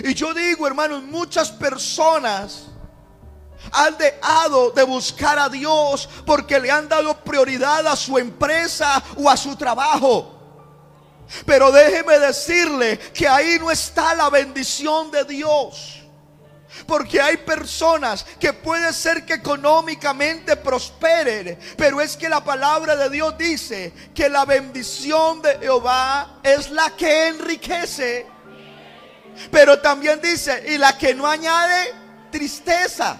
Y 0.00 0.14
yo 0.14 0.34
digo, 0.34 0.66
hermanos, 0.66 1.02
muchas 1.02 1.50
personas 1.50 2.66
han 3.72 3.96
dejado 3.98 4.70
de 4.70 4.82
buscar 4.82 5.38
a 5.38 5.48
Dios 5.48 6.08
porque 6.24 6.60
le 6.60 6.70
han 6.70 6.88
dado 6.88 7.16
prioridad 7.24 7.86
a 7.86 7.96
su 7.96 8.18
empresa 8.18 9.02
o 9.16 9.28
a 9.28 9.36
su 9.36 9.56
trabajo. 9.56 10.34
Pero 11.44 11.70
déjeme 11.70 12.18
decirle 12.18 12.98
que 12.98 13.28
ahí 13.28 13.58
no 13.58 13.70
está 13.70 14.14
la 14.14 14.30
bendición 14.30 15.10
de 15.10 15.24
Dios. 15.24 15.97
Porque 16.86 17.20
hay 17.20 17.38
personas 17.38 18.24
que 18.38 18.52
puede 18.52 18.92
ser 18.92 19.24
que 19.24 19.34
económicamente 19.34 20.56
prosperen, 20.56 21.58
pero 21.76 22.00
es 22.00 22.16
que 22.16 22.28
la 22.28 22.42
palabra 22.42 22.96
de 22.96 23.10
Dios 23.10 23.36
dice 23.36 23.92
que 24.14 24.28
la 24.28 24.44
bendición 24.44 25.42
de 25.42 25.58
Jehová 25.58 26.40
es 26.42 26.70
la 26.70 26.90
que 26.96 27.28
enriquece. 27.28 28.26
Pero 29.50 29.80
también 29.80 30.20
dice, 30.20 30.64
y 30.68 30.78
la 30.78 30.96
que 30.98 31.14
no 31.14 31.26
añade 31.26 31.94
tristeza. 32.30 33.16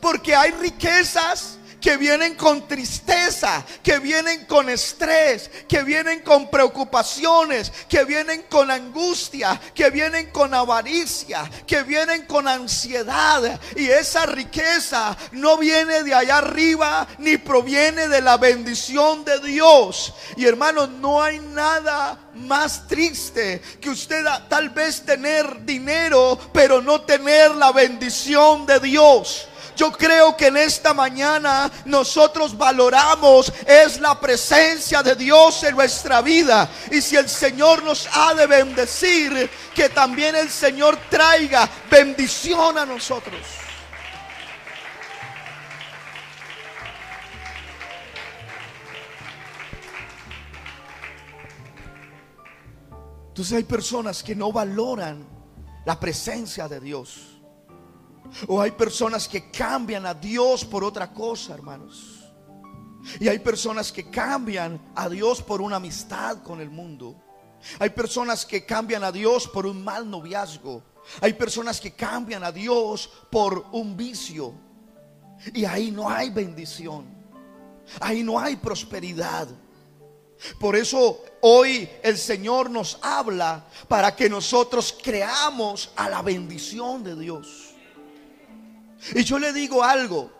Porque 0.00 0.34
hay 0.34 0.50
riquezas 0.52 1.58
que 1.84 1.98
vienen 1.98 2.34
con 2.34 2.66
tristeza, 2.66 3.62
que 3.82 3.98
vienen 3.98 4.46
con 4.46 4.70
estrés, 4.70 5.50
que 5.68 5.82
vienen 5.82 6.20
con 6.20 6.50
preocupaciones, 6.50 7.70
que 7.90 8.04
vienen 8.04 8.44
con 8.48 8.70
angustia, 8.70 9.60
que 9.74 9.90
vienen 9.90 10.30
con 10.30 10.54
avaricia, 10.54 11.44
que 11.66 11.82
vienen 11.82 12.24
con 12.24 12.48
ansiedad. 12.48 13.60
Y 13.76 13.90
esa 13.90 14.24
riqueza 14.24 15.14
no 15.32 15.58
viene 15.58 16.04
de 16.04 16.14
allá 16.14 16.38
arriba 16.38 17.06
ni 17.18 17.36
proviene 17.36 18.08
de 18.08 18.22
la 18.22 18.38
bendición 18.38 19.22
de 19.22 19.40
Dios. 19.40 20.14
Y 20.38 20.46
hermanos, 20.46 20.88
no 20.88 21.22
hay 21.22 21.38
nada 21.38 22.18
más 22.32 22.88
triste 22.88 23.60
que 23.78 23.90
usted 23.90 24.24
tal 24.48 24.70
vez 24.70 25.04
tener 25.04 25.66
dinero, 25.66 26.38
pero 26.54 26.80
no 26.80 27.02
tener 27.02 27.50
la 27.50 27.72
bendición 27.72 28.64
de 28.64 28.80
Dios. 28.80 29.48
Yo 29.76 29.90
creo 29.90 30.36
que 30.36 30.46
en 30.46 30.56
esta 30.56 30.94
mañana 30.94 31.70
nosotros 31.84 32.56
valoramos 32.56 33.52
es 33.66 34.00
la 34.00 34.18
presencia 34.20 35.02
de 35.02 35.16
Dios 35.16 35.62
en 35.64 35.74
nuestra 35.74 36.22
vida. 36.22 36.68
Y 36.90 37.00
si 37.00 37.16
el 37.16 37.28
Señor 37.28 37.82
nos 37.82 38.08
ha 38.12 38.34
de 38.34 38.46
bendecir, 38.46 39.50
que 39.74 39.88
también 39.88 40.36
el 40.36 40.50
Señor 40.50 40.96
traiga 41.10 41.68
bendición 41.90 42.78
a 42.78 42.86
nosotros. 42.86 43.40
Entonces 53.28 53.56
hay 53.56 53.64
personas 53.64 54.22
que 54.22 54.36
no 54.36 54.52
valoran 54.52 55.26
la 55.84 55.98
presencia 55.98 56.68
de 56.68 56.78
Dios. 56.78 57.33
O 58.46 58.60
hay 58.60 58.72
personas 58.72 59.28
que 59.28 59.50
cambian 59.50 60.06
a 60.06 60.14
Dios 60.14 60.64
por 60.64 60.84
otra 60.84 61.12
cosa, 61.12 61.54
hermanos. 61.54 62.24
Y 63.20 63.28
hay 63.28 63.38
personas 63.38 63.92
que 63.92 64.10
cambian 64.10 64.80
a 64.94 65.08
Dios 65.08 65.42
por 65.42 65.60
una 65.60 65.76
amistad 65.76 66.42
con 66.42 66.60
el 66.60 66.70
mundo. 66.70 67.16
Hay 67.78 67.90
personas 67.90 68.44
que 68.44 68.64
cambian 68.64 69.04
a 69.04 69.12
Dios 69.12 69.48
por 69.48 69.66
un 69.66 69.82
mal 69.82 70.08
noviazgo. 70.08 70.82
Hay 71.20 71.34
personas 71.34 71.80
que 71.80 71.92
cambian 71.92 72.44
a 72.44 72.52
Dios 72.52 73.10
por 73.30 73.66
un 73.72 73.96
vicio. 73.96 74.54
Y 75.52 75.64
ahí 75.64 75.90
no 75.90 76.08
hay 76.08 76.30
bendición. 76.30 77.06
Ahí 78.00 78.22
no 78.22 78.38
hay 78.38 78.56
prosperidad. 78.56 79.48
Por 80.58 80.76
eso 80.76 81.22
hoy 81.40 81.88
el 82.02 82.18
Señor 82.18 82.70
nos 82.70 82.98
habla 83.02 83.66
para 83.88 84.14
que 84.14 84.28
nosotros 84.28 84.96
creamos 85.02 85.90
a 85.96 86.08
la 86.08 86.22
bendición 86.22 87.04
de 87.04 87.16
Dios. 87.16 87.73
Y 89.14 89.24
yo 89.24 89.38
le 89.38 89.52
digo 89.52 89.82
algo, 89.82 90.30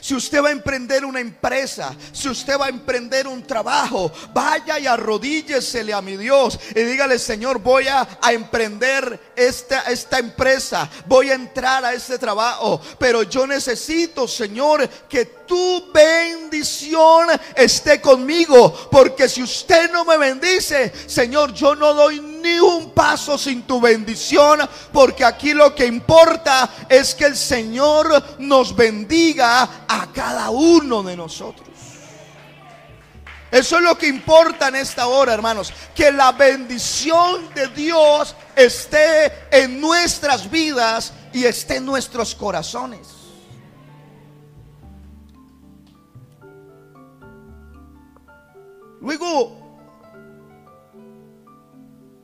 Si 0.00 0.14
usted 0.14 0.42
va 0.42 0.48
a 0.48 0.52
emprender 0.52 1.04
una 1.04 1.20
empresa, 1.20 1.94
si 2.12 2.28
usted 2.28 2.58
va 2.58 2.66
a 2.66 2.70
emprender 2.70 3.28
un 3.28 3.42
trabajo, 3.42 4.10
vaya 4.32 4.78
y 4.78 4.86
arrodíllesele 4.86 5.92
a 5.92 6.00
mi 6.00 6.16
Dios 6.16 6.58
y 6.74 6.80
dígale, 6.80 7.18
Señor, 7.18 7.58
voy 7.58 7.88
a, 7.88 8.08
emprender 8.32 9.32
esta, 9.36 9.82
esta 9.82 10.18
empresa, 10.18 10.88
voy 11.06 11.30
a 11.30 11.34
entrar 11.34 11.84
a 11.84 11.92
este 11.92 12.18
trabajo, 12.18 12.80
pero 12.98 13.22
yo 13.22 13.46
necesito, 13.46 14.26
Señor, 14.26 14.88
que 15.08 15.26
tu 15.46 15.92
bendición 15.92 17.28
esté 17.54 18.00
conmigo, 18.00 18.88
porque 18.90 19.28
si 19.28 19.42
usted 19.42 19.92
no 19.92 20.04
me 20.04 20.16
bendice, 20.16 20.90
Señor, 21.06 21.52
yo 21.52 21.74
no 21.74 21.92
doy 21.92 22.18
ni 22.42 22.58
un 22.58 22.90
paso 22.90 23.38
sin 23.38 23.62
tu 23.62 23.80
bendición, 23.80 24.60
porque 24.92 25.24
aquí 25.24 25.54
lo 25.54 25.74
que 25.74 25.86
importa 25.86 26.68
es 26.88 27.14
que 27.14 27.26
el 27.26 27.36
Señor 27.36 28.36
nos 28.38 28.74
bendiga 28.74 29.86
a 29.88 30.08
cada 30.12 30.50
uno 30.50 31.02
de 31.02 31.16
nosotros. 31.16 31.68
Eso 33.52 33.76
es 33.76 33.82
lo 33.82 33.98
que 33.98 34.08
importa 34.08 34.68
en 34.68 34.76
esta 34.76 35.06
hora, 35.08 35.34
hermanos. 35.34 35.74
Que 35.94 36.10
la 36.10 36.32
bendición 36.32 37.52
de 37.54 37.68
Dios 37.68 38.34
esté 38.56 39.30
en 39.50 39.78
nuestras 39.78 40.50
vidas 40.50 41.12
y 41.34 41.44
esté 41.44 41.76
en 41.76 41.84
nuestros 41.84 42.34
corazones. 42.34 43.08
Luego 49.02 49.61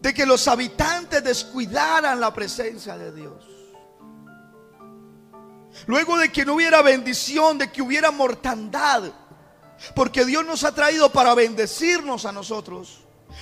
de 0.00 0.14
que 0.14 0.26
los 0.26 0.46
habitantes 0.48 1.22
descuidaran 1.24 2.20
la 2.20 2.32
presencia 2.32 2.96
de 2.96 3.12
Dios. 3.12 3.44
Luego 5.86 6.16
de 6.18 6.30
que 6.30 6.44
no 6.44 6.54
hubiera 6.54 6.82
bendición, 6.82 7.58
de 7.58 7.70
que 7.70 7.82
hubiera 7.82 8.10
mortandad. 8.10 9.04
Porque 9.94 10.24
Dios 10.24 10.44
nos 10.44 10.64
ha 10.64 10.74
traído 10.74 11.10
para 11.10 11.34
bendecirnos 11.34 12.24
a 12.24 12.32
nosotros. 12.32 13.00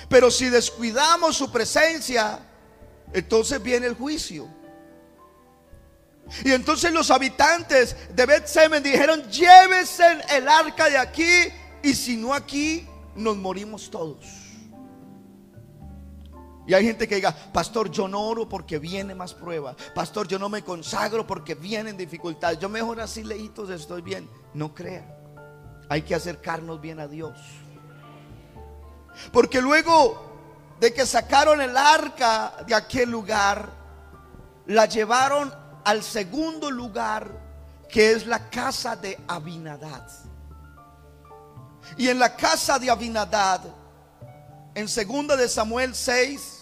Pero 0.09 0.29
si 0.29 0.49
descuidamos 0.49 1.35
su 1.35 1.51
presencia, 1.51 2.39
entonces 3.13 3.61
viene 3.61 3.87
el 3.87 3.95
juicio. 3.95 4.47
Y 6.43 6.51
entonces 6.51 6.91
los 6.91 7.09
habitantes 7.09 7.95
de 8.13 8.25
Bet-Semen 8.25 8.83
dijeron, 8.83 9.23
llévese 9.31 10.03
el 10.29 10.47
arca 10.47 10.89
de 10.89 10.97
aquí 10.97 11.47
y 11.81 11.95
si 11.95 12.17
no 12.17 12.33
aquí, 12.33 12.87
nos 13.15 13.37
morimos 13.37 13.89
todos. 13.89 14.36
Y 16.67 16.73
hay 16.73 16.85
gente 16.85 17.07
que 17.07 17.15
diga, 17.15 17.33
pastor, 17.53 17.89
yo 17.89 18.09
no 18.09 18.21
oro 18.27 18.49
porque 18.49 18.77
viene 18.77 19.15
más 19.15 19.33
prueba. 19.33 19.73
Pastor, 19.95 20.27
yo 20.27 20.37
no 20.37 20.49
me 20.49 20.63
consagro 20.63 21.25
porque 21.25 21.55
vienen 21.55 21.95
dificultades. 21.95 22.59
Yo 22.59 22.67
mejor 22.67 22.99
así 22.99 23.23
lejitos 23.23 23.69
estoy 23.69 24.01
bien. 24.01 24.29
No 24.53 24.75
crea. 24.75 25.17
Hay 25.87 26.01
que 26.01 26.13
acercarnos 26.13 26.81
bien 26.81 26.99
a 26.99 27.07
Dios. 27.07 27.39
Porque 29.31 29.61
luego 29.61 30.75
de 30.81 30.93
que 30.93 31.05
sacaron 31.05 31.61
el 31.61 31.75
arca 31.77 32.53
de 32.67 32.75
aquel 32.75 33.09
lugar, 33.09 33.69
la 34.65 34.87
llevaron 34.87 35.53
al 35.85 36.03
segundo 36.03 36.69
lugar, 36.69 37.31
que 37.87 38.11
es 38.11 38.27
la 38.27 38.49
casa 38.49 38.97
de 38.97 39.17
Abinadad. 39.25 40.05
Y 41.95 42.09
en 42.09 42.19
la 42.19 42.35
casa 42.35 42.77
de 42.77 42.91
Abinadad, 42.91 43.61
en 44.75 44.89
segunda 44.89 45.37
de 45.37 45.47
Samuel 45.47 45.95
6, 45.95 46.56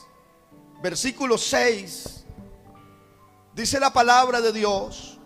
versículo 0.86 1.36
6, 1.36 2.26
dice 3.56 3.80
la 3.80 3.92
palabra 3.92 4.40
de 4.40 4.54
Dios. 4.54 5.18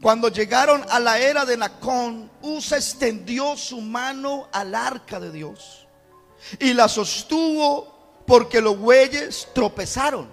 Cuando 0.00 0.30
llegaron 0.30 0.82
a 0.88 0.98
la 0.98 1.18
era 1.18 1.44
de 1.44 1.58
Nacón, 1.58 2.30
Usa 2.40 2.78
extendió 2.78 3.54
su 3.54 3.82
mano 3.82 4.48
al 4.50 4.74
arca 4.74 5.20
de 5.20 5.30
Dios 5.30 5.86
y 6.58 6.72
la 6.72 6.88
sostuvo 6.88 8.22
porque 8.26 8.62
los 8.62 8.78
bueyes 8.78 9.46
tropezaron. 9.54 10.26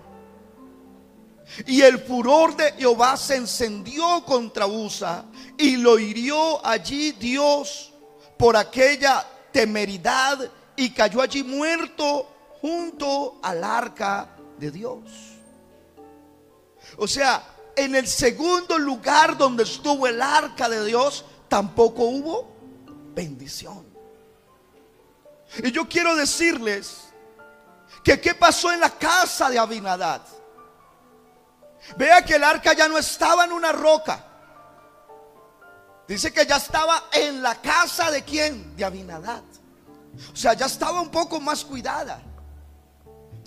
Y 1.67 1.81
el 1.81 1.99
furor 1.99 2.55
de 2.55 2.71
Jehová 2.71 3.17
se 3.17 3.35
encendió 3.35 4.23
contra 4.23 4.67
Usa 4.67 5.25
y 5.57 5.75
lo 5.75 5.99
hirió 5.99 6.65
allí 6.65 7.11
Dios 7.11 7.91
por 8.37 8.55
aquella 8.55 9.27
temeridad 9.51 10.49
y 10.77 10.91
cayó 10.91 11.21
allí 11.21 11.43
muerto 11.43 12.30
junto 12.61 13.39
al 13.41 13.63
arca 13.63 14.29
de 14.57 14.71
Dios. 14.71 15.01
O 16.97 17.07
sea, 17.07 17.43
en 17.75 17.95
el 17.95 18.07
segundo 18.07 18.77
lugar 18.77 19.37
donde 19.37 19.63
estuvo 19.63 20.07
el 20.07 20.21
arca 20.21 20.69
de 20.69 20.85
Dios, 20.85 21.25
tampoco 21.47 22.03
hubo 22.03 22.51
bendición. 23.13 23.85
Y 25.63 25.71
yo 25.71 25.87
quiero 25.89 26.15
decirles 26.15 27.09
que 28.03 28.21
qué 28.21 28.35
pasó 28.35 28.71
en 28.71 28.79
la 28.79 28.89
casa 28.89 29.49
de 29.49 29.59
Abinadad. 29.59 30.21
Vea 31.97 32.23
que 32.23 32.35
el 32.35 32.43
arca 32.43 32.73
ya 32.73 32.87
no 32.87 32.97
estaba 32.97 33.45
en 33.45 33.51
una 33.51 33.71
roca. 33.71 34.25
Dice 36.07 36.31
que 36.31 36.45
ya 36.45 36.57
estaba 36.57 37.05
en 37.11 37.41
la 37.41 37.55
casa 37.55 38.11
de 38.11 38.23
quién? 38.23 38.75
De 38.75 38.85
Abinadad. 38.85 39.43
O 40.31 40.35
sea, 40.35 40.53
ya 40.53 40.65
estaba 40.65 41.01
un 41.01 41.09
poco 41.09 41.39
más 41.39 41.65
cuidada. 41.65 42.21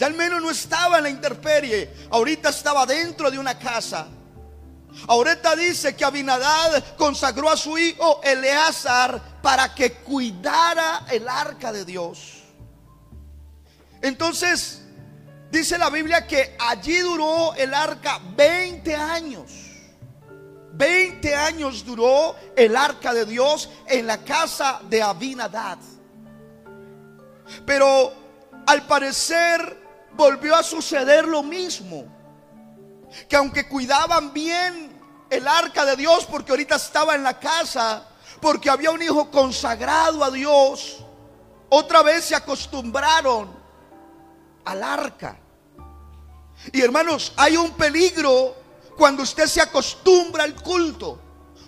Al 0.04 0.12
menos 0.12 0.42
no 0.42 0.50
estaba 0.50 0.98
en 0.98 1.04
la 1.04 1.08
intemperie. 1.08 1.90
Ahorita 2.10 2.50
estaba 2.50 2.84
dentro 2.84 3.30
de 3.30 3.38
una 3.38 3.58
casa. 3.58 4.06
Ahorita 5.08 5.56
dice 5.56 5.96
que 5.96 6.04
Abinadad 6.04 6.94
consagró 6.96 7.48
a 7.48 7.56
su 7.56 7.78
hijo 7.78 8.20
Eleazar 8.22 9.40
para 9.40 9.74
que 9.74 9.94
cuidara 9.94 11.06
el 11.10 11.26
arca 11.26 11.72
de 11.72 11.86
Dios. 11.86 12.42
Entonces, 14.02 14.82
dice 15.50 15.78
la 15.78 15.88
Biblia 15.88 16.26
que 16.26 16.54
allí 16.60 16.98
duró 16.98 17.54
el 17.54 17.72
arca 17.72 18.20
20 18.36 18.94
años. 18.94 19.52
20 20.74 21.34
años 21.34 21.82
duró 21.82 22.36
el 22.54 22.76
arca 22.76 23.14
de 23.14 23.24
Dios 23.24 23.70
en 23.86 24.06
la 24.06 24.18
casa 24.22 24.82
de 24.86 25.02
Abinadad. 25.02 25.78
Pero 27.64 28.12
al 28.66 28.86
parecer 28.86 29.83
volvió 30.16 30.54
a 30.54 30.62
suceder 30.62 31.26
lo 31.26 31.42
mismo. 31.42 32.04
Que 33.28 33.36
aunque 33.36 33.68
cuidaban 33.68 34.32
bien 34.32 35.00
el 35.30 35.46
arca 35.46 35.84
de 35.84 35.96
Dios, 35.96 36.26
porque 36.26 36.52
ahorita 36.52 36.76
estaba 36.76 37.14
en 37.14 37.22
la 37.22 37.38
casa, 37.38 38.08
porque 38.40 38.70
había 38.70 38.90
un 38.90 39.02
hijo 39.02 39.30
consagrado 39.30 40.24
a 40.24 40.30
Dios, 40.30 41.04
otra 41.68 42.02
vez 42.02 42.26
se 42.26 42.34
acostumbraron 42.34 43.54
al 44.64 44.82
arca. 44.82 45.38
Y 46.72 46.80
hermanos, 46.80 47.32
hay 47.36 47.56
un 47.56 47.72
peligro 47.72 48.54
cuando 48.96 49.22
usted 49.22 49.46
se 49.46 49.60
acostumbra 49.60 50.44
al 50.44 50.54
culto, 50.54 51.20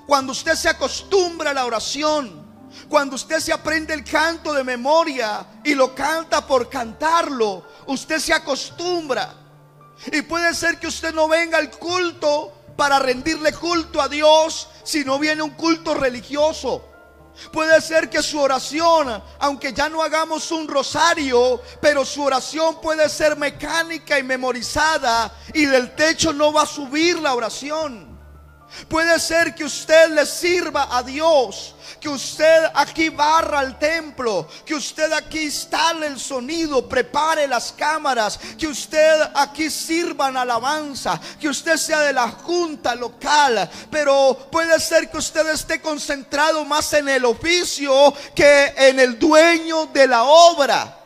cuando 0.07 0.33
usted 0.33 0.55
se 0.55 0.69
acostumbra 0.69 1.51
a 1.51 1.55
la 1.55 1.67
oración, 1.67 2.46
cuando 2.89 3.17
usted 3.17 3.41
se 3.41 3.53
aprende 3.53 3.95
el 3.95 4.05
canto 4.05 4.53
de 4.53 4.65
memoria 4.65 5.47
y 5.65 5.75
lo 5.75 5.95
canta 5.95 6.47
por 6.47 6.69
cantarlo, 6.69 7.65
usted 7.87 8.19
se 8.19 8.33
acostumbra. 8.33 9.35
Y 10.13 10.23
puede 10.23 10.55
ser 10.55 10.79
que 10.79 10.87
usted 10.87 11.15
no 11.15 11.29
venga 11.29 11.59
al 11.59 11.71
culto 11.71 12.53
para 12.77 12.99
rendirle 12.99 13.53
culto 13.53 14.01
a 14.01 14.09
Dios, 14.09 14.69
si 14.85 15.05
no 15.05 15.19
viene 15.19 15.43
un 15.43 15.51
culto 15.51 15.95
religioso. 15.95 16.85
Puede 17.53 17.81
ser 17.81 18.09
que 18.09 18.23
su 18.23 18.41
oración, 18.41 19.23
aunque 19.39 19.73
ya 19.73 19.89
no 19.89 20.03
hagamos 20.03 20.51
un 20.51 20.67
rosario, 20.67 21.61
pero 21.81 22.05
su 22.05 22.23
oración 22.23 22.81
puede 22.81 23.09
ser 23.09 23.37
mecánica 23.37 24.19
y 24.19 24.23
memorizada 24.23 25.33
y 25.53 25.67
del 25.67 25.95
techo 25.95 26.33
no 26.33 26.53
va 26.53 26.63
a 26.63 26.67
subir 26.67 27.19
la 27.19 27.35
oración. 27.35 28.17
Puede 28.89 29.19
ser 29.21 29.55
que 29.55 29.65
usted 29.65 30.11
le 30.11 30.27
sirva 30.27 30.97
a 30.97 31.03
Dios, 31.03 31.76
que 32.07 32.11
usted 32.13 32.71
aquí 32.73 33.09
barra 33.09 33.63
el 33.63 33.77
templo, 33.81 34.47
que 34.65 34.77
usted 34.77 35.13
aquí 35.13 35.41
instale 35.41 36.07
el 36.07 36.21
sonido, 36.21 36.89
prepare 36.89 37.49
las 37.49 37.73
cámaras, 37.73 38.39
que 38.57 38.69
usted 38.69 39.23
aquí 39.35 39.69
sirva 39.69 40.29
en 40.29 40.37
alabanza, 40.37 41.21
que 41.41 41.49
usted 41.49 41.77
sea 41.77 42.03
de 42.03 42.13
la 42.13 42.29
junta 42.29 42.95
local, 42.95 43.69
pero 43.91 44.39
puede 44.53 44.79
ser 44.79 45.11
que 45.11 45.19
usted 45.19 45.49
esté 45.49 45.81
concentrado 45.81 46.65
más 46.65 46.93
en 46.93 47.09
el 47.09 47.25
oficio 47.25 48.15
que 48.37 48.73
en 48.77 49.01
el 49.01 49.19
dueño 49.19 49.87
de 49.87 50.07
la 50.07 50.23
obra. 50.23 50.97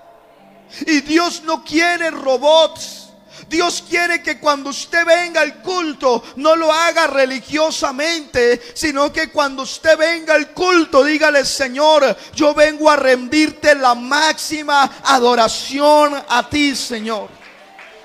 Y 0.87 1.01
Dios 1.01 1.43
no 1.45 1.65
quiere 1.65 2.11
robots. 2.11 3.10
Dios 3.51 3.83
quiere 3.89 4.23
que 4.23 4.39
cuando 4.39 4.71
usted 4.71 5.05
venga 5.05 5.41
al 5.41 5.61
culto 5.61 6.23
no 6.37 6.55
lo 6.55 6.73
haga 6.73 7.09
religiosamente, 7.09 8.63
sino 8.75 9.13
que 9.13 9.29
cuando 9.31 9.65
usted 9.65 9.99
venga 9.99 10.35
al 10.35 10.53
culto 10.53 11.03
dígale, 11.03 11.45
Señor, 11.45 12.17
yo 12.33 12.55
vengo 12.55 12.89
a 12.89 12.95
rendirte 12.95 13.75
la 13.75 13.97
máxima 13.97 14.89
adoración 15.03 16.15
a 16.29 16.49
ti, 16.49 16.77
Señor. 16.77 17.29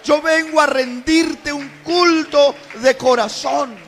Yo 0.04 0.20
vengo 0.20 0.60
a 0.60 0.66
rendirte 0.66 1.54
un 1.54 1.70
culto 1.84 2.56
de 2.82 2.98
corazón. 2.98 3.85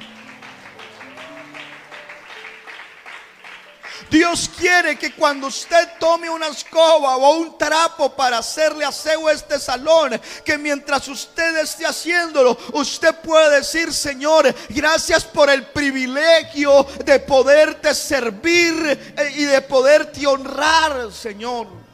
Dios 4.09 4.49
quiere 4.57 4.97
que 4.97 5.13
cuando 5.13 5.47
usted 5.47 5.89
tome 5.99 6.29
una 6.29 6.47
escoba 6.47 7.17
o 7.17 7.37
un 7.37 7.57
trapo 7.57 8.15
para 8.15 8.37
hacerle 8.37 8.85
aseo 8.85 9.27
a 9.27 9.33
este 9.33 9.59
salón, 9.59 10.19
que 10.45 10.57
mientras 10.57 11.07
usted 11.07 11.57
esté 11.57 11.85
haciéndolo, 11.85 12.57
usted 12.73 13.15
puede 13.15 13.57
decir, 13.57 13.93
Señor, 13.93 14.53
gracias 14.69 15.25
por 15.25 15.49
el 15.49 15.65
privilegio 15.67 16.85
de 17.03 17.19
poderte 17.19 17.93
servir 17.93 19.13
eh, 19.17 19.31
y 19.35 19.43
de 19.43 19.61
poderte 19.61 20.25
honrar, 20.25 21.11
Señor. 21.11 21.86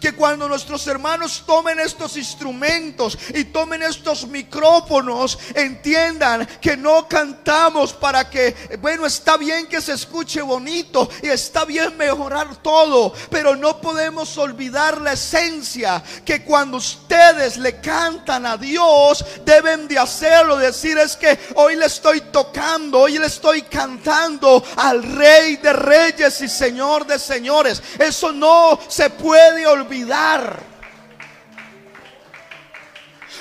Que 0.00 0.12
cuando 0.12 0.48
nuestros 0.48 0.86
hermanos 0.86 1.42
tomen 1.46 1.80
estos 1.80 2.16
instrumentos 2.16 3.18
y 3.34 3.44
tomen 3.44 3.82
estos 3.82 4.26
micrófonos, 4.26 5.38
entiendan 5.54 6.46
que 6.60 6.76
no 6.76 7.08
cantamos 7.08 7.92
para 7.92 8.28
que, 8.28 8.78
bueno, 8.80 9.06
está 9.06 9.36
bien 9.36 9.66
que 9.66 9.80
se 9.80 9.92
escuche 9.92 10.42
bonito 10.42 11.08
y 11.22 11.28
está 11.28 11.64
bien 11.64 11.96
mejorar 11.96 12.56
todo, 12.56 13.12
pero 13.30 13.56
no 13.56 13.80
podemos 13.80 14.36
olvidar 14.38 15.00
la 15.00 15.12
esencia 15.12 16.02
que 16.24 16.42
cuando 16.42 16.78
ustedes 16.78 17.56
le 17.56 17.80
cantan 17.80 18.46
a 18.46 18.56
Dios, 18.56 19.24
deben 19.44 19.88
de 19.88 19.98
hacerlo, 19.98 20.56
decir 20.56 20.98
es 20.98 21.16
que 21.16 21.38
hoy 21.56 21.76
le 21.76 21.86
estoy 21.86 22.20
tocando, 22.20 23.00
hoy 23.00 23.18
le 23.18 23.26
estoy 23.26 23.62
cantando 23.62 24.62
al 24.76 25.02
Rey 25.02 25.56
de 25.56 25.72
Reyes 25.72 26.40
y 26.40 26.48
Señor 26.48 27.06
de 27.06 27.18
Señores. 27.18 27.82
Eso 27.98 28.32
no 28.32 28.78
se 28.88 29.10
puede 29.10 29.66
olvidar 29.66 29.73
olvidar. 29.74 30.73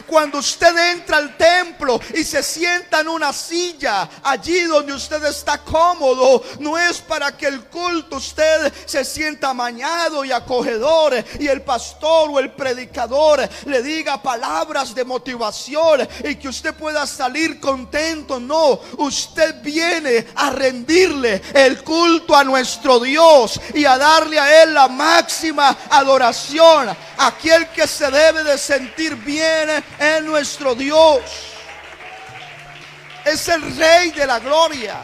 Cuando 0.08 0.39
usted 0.39 0.76
entra 0.92 1.18
al 1.18 1.38
templo 1.38 2.00
y 2.13 2.24
se 2.24 2.44
sienta 2.44 3.02
en 3.02 3.08
una 3.08 3.34
silla 3.34 4.10
allí 4.24 4.62
donde 4.62 4.94
usted 4.94 5.24
está 5.26 5.58
cómodo, 5.60 6.44
no 6.60 6.78
es 6.78 7.00
para 7.00 7.36
que 7.36 7.48
el 7.48 7.66
culto 7.66 8.18
usted 8.18 8.72
se 8.86 9.04
sienta 9.06 9.50
amañado 9.50 10.24
y 10.26 10.32
acogedor 10.32 11.13
y 11.39 11.48
el 11.48 11.62
pastor 11.62 12.30
o 12.32 12.39
el 12.39 12.52
predicador 12.52 13.48
le 13.66 13.82
diga 13.82 14.22
palabras 14.22 14.94
de 14.94 15.04
motivación 15.04 16.08
y 16.24 16.36
que 16.36 16.48
usted 16.48 16.74
pueda 16.74 17.06
salir 17.08 17.60
contento. 17.60 18.39
No, 18.39 18.80
usted 18.98 19.62
viene 19.62 20.28
a 20.36 20.50
rendirle 20.50 21.42
el 21.54 21.84
culto 21.84 22.36
a 22.36 22.44
nuestro 22.44 23.00
Dios 23.00 23.60
y 23.74 23.86
a 23.86 23.98
darle 23.98 24.39
a 24.39 24.63
Él 24.63 24.74
la 24.74 24.88
máxima 24.88 25.78
adoración. 25.89 26.96
Aquel 27.18 27.70
que 27.70 27.88
se 27.88 28.10
debe 28.10 28.44
de 28.44 28.58
sentir 28.58 29.16
bien 29.16 29.84
es 30.04 30.24
nuestro 30.24 30.76
Dios. 30.76 31.22
Es 33.26 33.48
el 33.48 33.76
Rey 33.76 34.12
de 34.12 34.28
la 34.28 34.39
Gloria. 34.39 35.02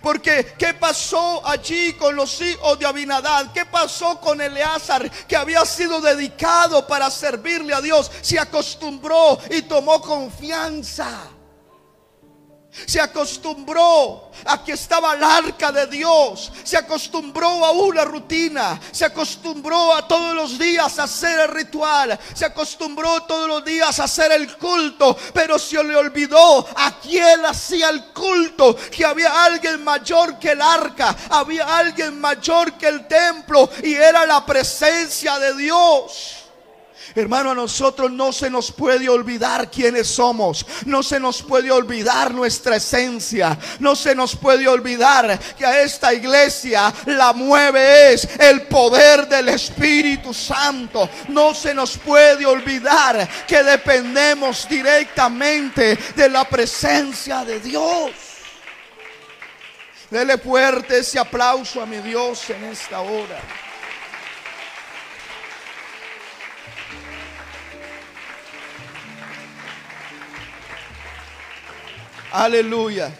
Porque 0.00 0.54
¿qué 0.56 0.72
pasó 0.74 1.44
allí 1.44 1.94
con 1.94 2.14
los 2.14 2.40
hijos 2.40 2.78
de 2.78 2.86
Abinadad? 2.86 3.52
¿Qué 3.52 3.66
pasó 3.66 4.20
con 4.20 4.40
Eleazar 4.40 5.10
que 5.26 5.34
había 5.34 5.64
sido 5.64 6.00
dedicado 6.00 6.86
para 6.86 7.10
servirle 7.10 7.74
a 7.74 7.80
Dios? 7.80 8.12
Se 8.20 8.38
acostumbró 8.38 9.40
y 9.50 9.62
tomó 9.62 10.00
confianza. 10.00 11.35
Se 12.84 13.00
acostumbró 13.00 14.30
a 14.44 14.62
que 14.62 14.72
estaba 14.72 15.14
el 15.14 15.22
arca 15.22 15.72
de 15.72 15.86
Dios. 15.86 16.52
Se 16.62 16.76
acostumbró 16.76 17.64
a 17.64 17.70
una 17.72 18.04
rutina. 18.04 18.78
Se 18.92 19.04
acostumbró 19.04 19.94
a 19.94 20.06
todos 20.06 20.34
los 20.34 20.58
días 20.58 20.98
a 20.98 21.04
hacer 21.04 21.40
el 21.40 21.48
ritual. 21.48 22.18
Se 22.34 22.44
acostumbró 22.44 23.22
todos 23.22 23.48
los 23.48 23.64
días 23.64 23.98
a 23.98 24.04
hacer 24.04 24.32
el 24.32 24.56
culto. 24.56 25.16
Pero 25.32 25.58
se 25.58 25.82
le 25.82 25.96
olvidó 25.96 26.66
a 26.76 26.98
quién 27.00 27.44
hacía 27.46 27.88
el 27.88 28.12
culto. 28.12 28.76
Que 28.90 29.04
había 29.04 29.44
alguien 29.44 29.82
mayor 29.82 30.38
que 30.38 30.50
el 30.50 30.60
arca. 30.60 31.16
Había 31.30 31.78
alguien 31.78 32.20
mayor 32.20 32.74
que 32.74 32.88
el 32.88 33.06
templo. 33.08 33.70
Y 33.82 33.94
era 33.94 34.26
la 34.26 34.44
presencia 34.44 35.38
de 35.38 35.54
Dios. 35.54 36.45
Hermano, 37.14 37.52
a 37.52 37.54
nosotros 37.54 38.10
no 38.10 38.32
se 38.32 38.50
nos 38.50 38.72
puede 38.72 39.08
olvidar 39.08 39.70
quiénes 39.70 40.08
somos. 40.08 40.66
No 40.84 41.02
se 41.02 41.20
nos 41.20 41.42
puede 41.42 41.70
olvidar 41.70 42.34
nuestra 42.34 42.76
esencia. 42.76 43.56
No 43.78 43.94
se 43.96 44.14
nos 44.14 44.34
puede 44.34 44.66
olvidar 44.68 45.38
que 45.56 45.64
a 45.64 45.82
esta 45.82 46.12
iglesia 46.12 46.92
la 47.06 47.32
mueve 47.32 48.12
es 48.12 48.28
el 48.38 48.62
poder 48.62 49.28
del 49.28 49.48
Espíritu 49.50 50.34
Santo. 50.34 51.08
No 51.28 51.54
se 51.54 51.72
nos 51.72 51.96
puede 51.96 52.44
olvidar 52.44 53.28
que 53.46 53.62
dependemos 53.62 54.68
directamente 54.68 55.96
de 56.16 56.28
la 56.28 56.44
presencia 56.48 57.44
de 57.44 57.60
Dios. 57.60 58.10
Dele 60.10 60.38
fuerte 60.38 60.98
ese 60.98 61.18
aplauso 61.18 61.80
a 61.82 61.86
mi 61.86 61.96
Dios 61.98 62.50
en 62.50 62.64
esta 62.64 63.00
hora. 63.00 63.65
Aleluya. 72.36 73.10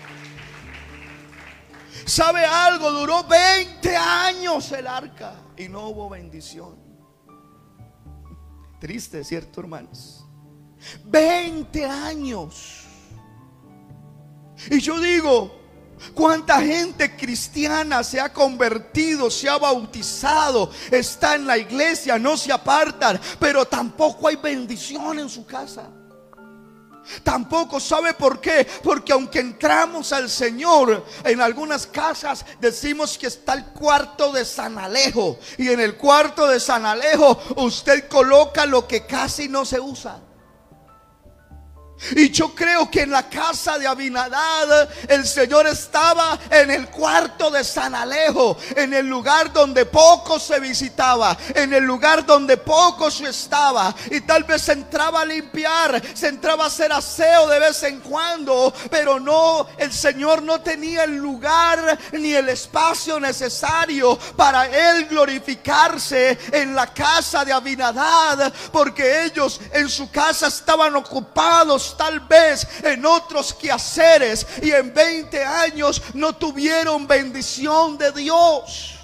¿Sabe 2.05 2.45
algo? 2.45 2.91
Duró 2.91 3.25
20 3.25 3.97
años 3.97 4.71
el 4.73 4.87
arca 4.87 5.35
y 5.57 5.69
no 5.69 5.89
hubo 5.89 6.11
bendición. 6.11 6.77
Triste, 8.79 9.25
¿cierto, 9.25 9.63
hermanos? 9.63 10.27
20 11.05 11.87
años. 11.87 12.85
Y 14.71 14.81
yo 14.81 15.01
digo, 15.01 15.63
¿Cuánta 16.15 16.61
gente 16.61 17.17
cristiana 17.17 18.05
se 18.05 18.21
ha 18.21 18.31
convertido, 18.31 19.31
se 19.31 19.49
ha 19.49 19.57
bautizado, 19.57 20.71
está 20.91 21.37
en 21.37 21.47
la 21.47 21.57
iglesia, 21.57 22.19
no 22.19 22.37
se 22.37 22.53
apartan, 22.53 23.19
pero 23.41 23.65
tampoco 23.65 24.29
hay 24.29 24.37
bendición 24.37 25.19
en 25.19 25.31
su 25.31 25.47
casa? 25.47 25.89
Tampoco 27.23 27.81
sabe 27.81 28.15
por 28.15 28.41
qué. 28.41 28.67
Porque 28.83 29.13
aunque 29.13 29.41
entramos 29.41 30.13
al 30.13 30.29
Señor, 30.29 31.05
en 31.25 31.41
algunas 31.41 31.87
casas 31.87 32.45
decimos 32.61 33.17
que 33.19 33.27
está 33.27 33.55
el 33.55 33.65
cuarto 33.67 34.33
de 34.33 34.45
San 34.45 34.79
Alejo. 34.79 35.39
Y 35.59 35.69
en 35.69 35.81
el 35.81 35.97
cuarto 35.97 36.47
de 36.47 36.61
San 36.61 36.87
Alejo 36.87 37.39
usted 37.57 38.09
coloca 38.09 38.67
lo 38.67 38.87
que 38.87 39.07
casi 39.07 39.49
no 39.49 39.65
se 39.65 39.81
usa. 39.81 40.21
Y 42.15 42.31
yo 42.31 42.55
creo 42.55 42.91
que 42.91 43.03
en 43.03 43.11
la 43.11 43.29
casa 43.29 43.79
de 43.79 43.87
Abinadad 43.87 44.89
el 45.09 45.27
Señor 45.27 45.67
estaba 45.67 46.39
en 46.51 46.71
el 46.71 46.89
cuarto 46.89 47.51
de 47.51 47.65
San 47.65 47.95
Alejo, 47.95 48.57
en 48.77 48.93
el 48.93 49.07
lugar 49.07 49.53
donde 49.53 49.87
poco 49.87 50.39
se 50.39 50.61
visitaba, 50.61 51.37
en 51.55 51.73
el 51.73 51.85
lugar 51.85 52.25
donde 52.27 52.59
poco 52.59 53.11
se 53.11 53.31
estaba. 53.31 53.95
Y 54.11 54.21
tal 54.21 54.45
vez 54.45 54.63
se 54.63 54.73
entraba 54.73 55.23
a 55.23 55.25
limpiar, 55.25 56.01
se 56.15 56.29
entraba 56.29 56.65
a 56.65 56.67
hacer 56.69 56.93
aseo 56.93 57.49
de 57.49 57.59
vez 57.59 57.83
en 57.83 58.01
cuando, 58.01 58.73
pero 58.91 59.19
no, 59.19 59.67
el 59.79 59.93
Señor 59.93 60.43
no 60.43 60.61
tenía 60.61 61.05
el 61.05 61.17
lugar 61.17 61.99
ni 62.13 62.35
el 62.35 62.49
espacio 62.51 63.19
necesario 63.19 64.19
para 64.37 64.67
él 64.67 65.07
glorificarse 65.07 66.39
en 66.53 66.75
la 66.75 66.93
casa 66.93 67.45
de 67.45 67.53
Abinadad, 67.53 68.53
porque 68.71 69.25
ellos 69.25 69.61
en 69.73 69.89
su 69.89 70.11
casa 70.11 70.49
estaban 70.49 70.95
ocupados 70.95 71.86
tal 71.95 72.21
vez 72.21 72.67
en 72.83 73.05
otros 73.05 73.53
quehaceres 73.53 74.47
y 74.63 74.71
en 74.71 74.95
20 74.95 75.45
años 75.45 76.03
no 76.15 76.33
tuvieron 76.35 77.07
bendición 77.07 77.99
de 77.99 78.13
Dios. 78.13 78.96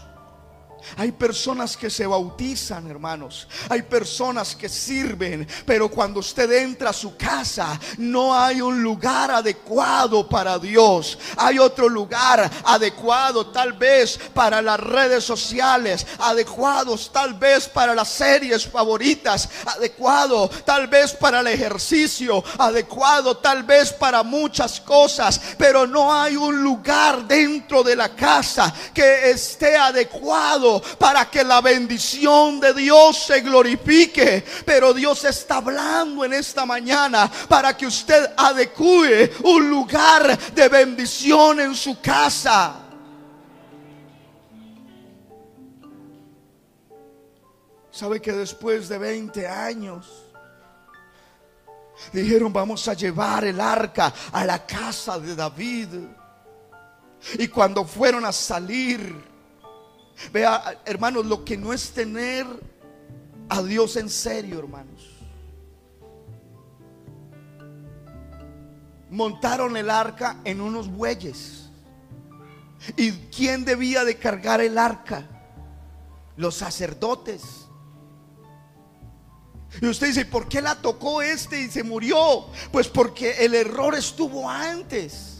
Hay 0.96 1.12
personas 1.12 1.76
que 1.76 1.90
se 1.90 2.06
bautizan, 2.06 2.88
hermanos. 2.90 3.46
Hay 3.68 3.82
personas 3.82 4.54
que 4.54 4.68
sirven, 4.68 5.46
pero 5.66 5.88
cuando 5.90 6.20
usted 6.20 6.50
entra 6.52 6.90
a 6.90 6.94
su 6.94 7.16
casa, 7.16 7.78
no 7.98 8.38
hay 8.38 8.60
un 8.60 8.82
lugar 8.82 9.30
adecuado 9.30 10.28
para 10.28 10.58
Dios. 10.58 11.18
Hay 11.36 11.58
otro 11.58 11.88
lugar 11.88 12.50
adecuado 12.64 13.48
tal 13.48 13.72
vez 13.72 14.18
para 14.34 14.62
las 14.62 14.78
redes 14.80 15.24
sociales, 15.24 16.06
adecuados 16.18 17.10
tal 17.12 17.34
vez 17.34 17.68
para 17.68 17.94
las 17.94 18.08
series 18.08 18.66
favoritas, 18.66 19.48
adecuado 19.66 20.48
tal 20.64 20.86
vez 20.86 21.12
para 21.12 21.40
el 21.40 21.46
ejercicio, 21.48 22.42
adecuado 22.58 23.36
tal 23.36 23.62
vez 23.62 23.92
para 23.92 24.22
muchas 24.22 24.80
cosas, 24.80 25.40
pero 25.58 25.86
no 25.86 26.12
hay 26.12 26.36
un 26.36 26.62
lugar 26.62 27.26
dentro 27.26 27.82
de 27.82 27.96
la 27.96 28.14
casa 28.14 28.72
que 28.94 29.30
esté 29.30 29.76
adecuado 29.76 30.71
para 30.98 31.28
que 31.30 31.42
la 31.42 31.60
bendición 31.60 32.60
de 32.60 32.72
Dios 32.74 33.24
se 33.24 33.40
glorifique. 33.40 34.44
Pero 34.64 34.94
Dios 34.94 35.24
está 35.24 35.56
hablando 35.56 36.24
en 36.24 36.32
esta 36.34 36.64
mañana 36.64 37.30
para 37.48 37.76
que 37.76 37.86
usted 37.86 38.32
adecue 38.36 39.32
un 39.44 39.68
lugar 39.68 40.38
de 40.52 40.68
bendición 40.68 41.60
en 41.60 41.74
su 41.74 42.00
casa. 42.00 42.76
¿Sabe 47.90 48.22
que 48.22 48.32
después 48.32 48.88
de 48.88 48.98
20 48.98 49.46
años 49.46 50.22
Dijeron, 52.10 52.52
vamos 52.52 52.88
a 52.88 52.94
llevar 52.94 53.44
el 53.44 53.60
arca 53.60 54.12
a 54.32 54.44
la 54.44 54.66
casa 54.66 55.18
de 55.18 55.36
David. 55.36 55.88
Y 57.34 57.48
cuando 57.48 57.84
fueron 57.84 58.24
a 58.24 58.32
salir, 58.32 59.31
vea, 60.32 60.82
hermanos, 60.84 61.26
lo 61.26 61.44
que 61.44 61.56
no 61.56 61.72
es 61.72 61.90
tener 61.92 62.46
a 63.48 63.62
Dios 63.62 63.96
en 63.96 64.08
serio, 64.08 64.58
hermanos. 64.58 65.08
Montaron 69.10 69.76
el 69.76 69.90
arca 69.90 70.38
en 70.44 70.60
unos 70.60 70.88
bueyes. 70.88 71.70
¿Y 72.96 73.12
quién 73.12 73.64
debía 73.64 74.04
de 74.04 74.16
cargar 74.16 74.60
el 74.60 74.78
arca? 74.78 75.28
Los 76.36 76.56
sacerdotes. 76.56 77.66
Y 79.80 79.86
usted 79.86 80.08
dice, 80.08 80.24
¿por 80.26 80.48
qué 80.48 80.60
la 80.60 80.74
tocó 80.74 81.22
este 81.22 81.62
y 81.62 81.70
se 81.70 81.82
murió? 81.82 82.46
Pues 82.70 82.88
porque 82.88 83.44
el 83.44 83.54
error 83.54 83.94
estuvo 83.94 84.48
antes. 84.48 85.31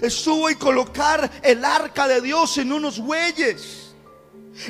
Estuvo 0.00 0.48
y 0.50 0.56
colocar 0.56 1.30
el 1.42 1.64
arca 1.64 2.08
de 2.08 2.20
Dios 2.20 2.58
en 2.58 2.72
unos 2.72 2.98
bueyes. 2.98 3.82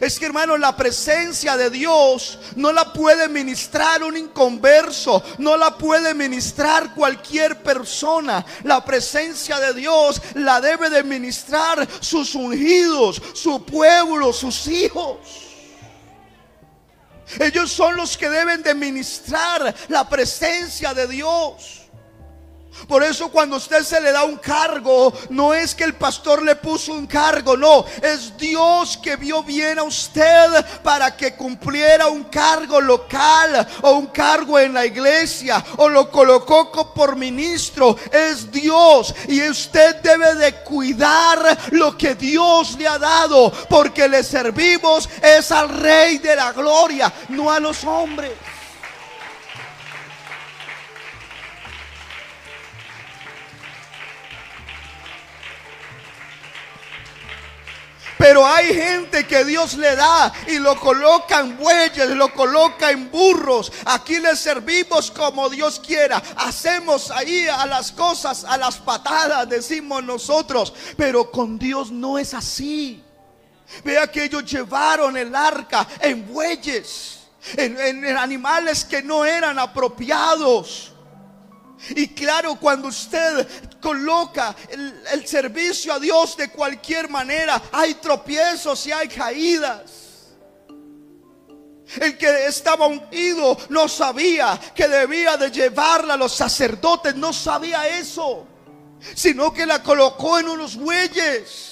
Es 0.01 0.19
que 0.19 0.27
hermano, 0.27 0.57
la 0.57 0.77
presencia 0.77 1.57
de 1.57 1.69
Dios 1.69 2.39
no 2.55 2.73
la 2.73 2.93
puede 2.93 3.29
ministrar 3.29 4.03
un 4.05 4.17
inconverso, 4.17 5.23
no 5.39 5.57
la 5.57 5.77
puede 5.77 6.15
ministrar 6.15 6.95
cualquier 6.95 7.63
persona. 7.63 8.45
La 8.63 8.85
presencia 8.85 9.59
de 9.59 9.75
Dios 9.75 10.23
la 10.35 10.61
debe 10.61 10.89
de 10.89 11.03
ministrar 11.03 11.87
sus 12.01 12.35
ungidos, 12.35 13.21
su 13.35 13.65
pueblo, 13.65 14.33
sus 14.33 14.69
hijos. 14.69 15.19
Ellos 17.41 17.73
son 17.73 17.97
los 17.97 18.17
que 18.17 18.29
deben 18.29 18.63
de 18.63 18.75
ministrar 18.75 19.75
la 19.89 20.09
presencia 20.09 20.95
de 20.95 21.09
Dios. 21.09 21.83
Por 22.89 23.03
eso 23.03 23.31
cuando 23.31 23.57
usted 23.57 23.83
se 23.83 24.01
le 24.01 24.13
da 24.13 24.25
un 24.25 24.37
cargo, 24.37 25.13
no 25.31 25.55
es 25.55 25.75
que 25.75 25.85
el 25.85 25.95
pastor 25.95 26.43
le 26.43 26.57
puso 26.57 26.93
un 26.93 27.07
cargo, 27.07 27.57
no, 27.57 27.85
es 28.03 28.37
Dios 28.37 28.99
que 28.99 29.17
vio 29.17 29.43
bien 29.43 29.79
a 29.79 29.85
usted 29.85 30.65
para 30.83 31.17
que 31.17 31.35
cumpliera 31.35 32.09
un 32.09 32.25
cargo 32.25 32.81
local 32.81 33.67
o 33.83 33.93
un 33.93 34.07
cargo 34.07 34.59
en 34.59 34.75
la 34.75 34.85
iglesia 34.85 35.65
o 35.77 35.89
lo 35.89 36.11
colocó 36.11 36.93
por 36.95 37.17
ministro, 37.17 37.97
es 38.11 38.51
Dios 38.51 39.15
y 39.29 39.49
usted 39.49 39.97
debe 39.97 40.35
de 40.35 40.55
cuidar 40.63 41.59
lo 41.71 41.97
que 41.97 42.15
Dios 42.15 42.77
le 42.79 42.89
ha 42.89 42.99
dado, 42.99 43.53
porque 43.69 44.09
le 44.09 44.23
servimos 44.23 45.09
es 45.23 45.51
al 45.53 45.69
rey 45.69 46.19
de 46.19 46.37
la 46.37 46.53
gloria, 46.53 47.13
no 47.29 47.51
a 47.51 47.61
los 47.61 47.85
hombres. 47.85 48.33
Pero 58.23 58.47
hay 58.47 58.73
gente 58.73 59.27
que 59.27 59.45
Dios 59.45 59.75
le 59.75 59.97
da 59.97 60.33
y 60.47 60.61
lo 60.61 60.79
coloca 60.79 61.41
en 61.41 61.59
bueyes, 61.59 62.09
lo 62.11 62.33
coloca 62.33 62.93
en 62.93 63.11
burros. 63.11 63.73
Aquí 63.85 64.21
le 64.21 64.37
servimos 64.37 65.11
como 65.11 65.51
Dios 65.51 65.81
quiera. 65.85 66.23
Hacemos 66.37 67.11
ahí 67.11 67.49
a 67.49 67.67
las 67.67 67.91
cosas, 67.91 68.45
a 68.45 68.57
las 68.57 68.77
patadas, 68.77 69.49
decimos 69.49 70.05
nosotros. 70.05 70.73
Pero 70.97 71.33
con 71.33 71.59
Dios 71.59 71.91
no 71.91 72.17
es 72.17 72.33
así. 72.33 73.03
Vea 73.83 74.07
que 74.07 74.23
ellos 74.23 74.45
llevaron 74.45 75.17
el 75.17 75.35
arca 75.35 75.85
en 75.99 76.25
bueyes, 76.33 77.23
en, 77.57 77.77
en 77.77 78.17
animales 78.17 78.85
que 78.85 79.03
no 79.03 79.25
eran 79.25 79.59
apropiados. 79.59 80.92
Y 81.91 82.09
claro, 82.09 82.57
cuando 82.57 82.89
usted 82.89 83.49
coloca 83.81 84.55
el, 84.71 85.27
servicio 85.27 85.93
a 85.93 85.99
Dios 85.99 86.37
de 86.37 86.51
cualquier 86.51 87.09
manera, 87.09 87.61
hay 87.73 87.95
tropiezos 87.95 88.87
y 88.87 88.93
hay 88.93 89.09
caídas. 89.09 90.03
El 92.01 92.17
que 92.17 92.47
estaba 92.47 92.87
ungido 92.87 93.59
no 93.69 93.89
sabía 93.89 94.59
que 94.75 94.89
debía 94.89 95.37
de 95.37 95.51
llevarla 95.51 96.15
a 96.15 96.17
los 96.17 96.35
sacerdotes, 96.35 97.15
no 97.17 97.33
sabía 97.33 97.87
eso, 97.89 98.47
sino 99.15 99.53
que 99.53 99.67
la 99.67 99.83
colocó 99.83 100.39
en 100.39 100.49
unos 100.49 100.77
bueyes. 100.77 101.72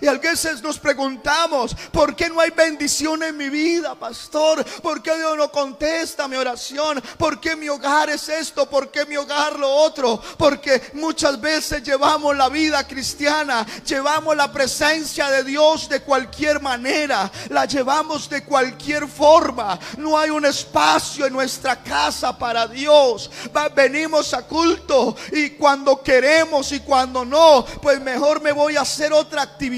Y 0.00 0.06
a 0.06 0.14
veces 0.14 0.62
nos 0.62 0.78
preguntamos, 0.78 1.76
¿por 1.92 2.16
qué 2.16 2.28
no 2.28 2.40
hay 2.40 2.50
bendición 2.50 3.22
en 3.22 3.36
mi 3.36 3.48
vida, 3.48 3.94
pastor? 3.94 4.64
¿Por 4.82 5.02
qué 5.02 5.16
Dios 5.16 5.36
no 5.36 5.50
contesta 5.50 6.26
mi 6.26 6.36
oración? 6.36 7.02
¿Por 7.18 7.38
qué 7.38 7.54
mi 7.54 7.68
hogar 7.68 8.10
es 8.10 8.28
esto? 8.28 8.68
¿Por 8.68 8.90
qué 8.90 9.04
mi 9.04 9.16
hogar 9.16 9.58
lo 9.58 9.70
otro? 9.70 10.20
Porque 10.38 10.90
muchas 10.94 11.40
veces 11.40 11.82
llevamos 11.82 12.36
la 12.36 12.48
vida 12.48 12.86
cristiana, 12.86 13.64
llevamos 13.86 14.36
la 14.36 14.50
presencia 14.50 15.30
de 15.30 15.44
Dios 15.44 15.88
de 15.88 16.00
cualquier 16.00 16.60
manera, 16.60 17.30
la 17.50 17.66
llevamos 17.66 18.28
de 18.28 18.42
cualquier 18.42 19.06
forma. 19.06 19.78
No 19.98 20.18
hay 20.18 20.30
un 20.30 20.46
espacio 20.46 21.26
en 21.26 21.32
nuestra 21.34 21.82
casa 21.82 22.36
para 22.36 22.66
Dios. 22.66 23.30
venimos 23.74 24.34
a 24.34 24.42
culto 24.42 25.14
y 25.32 25.50
cuando 25.50 26.02
queremos 26.02 26.72
y 26.72 26.80
cuando 26.80 27.24
no, 27.24 27.64
pues 27.80 28.00
mejor 28.00 28.40
me 28.40 28.52
voy 28.52 28.76
a 28.76 28.80
hacer 28.80 29.12
otra 29.12 29.42
actividad 29.42 29.73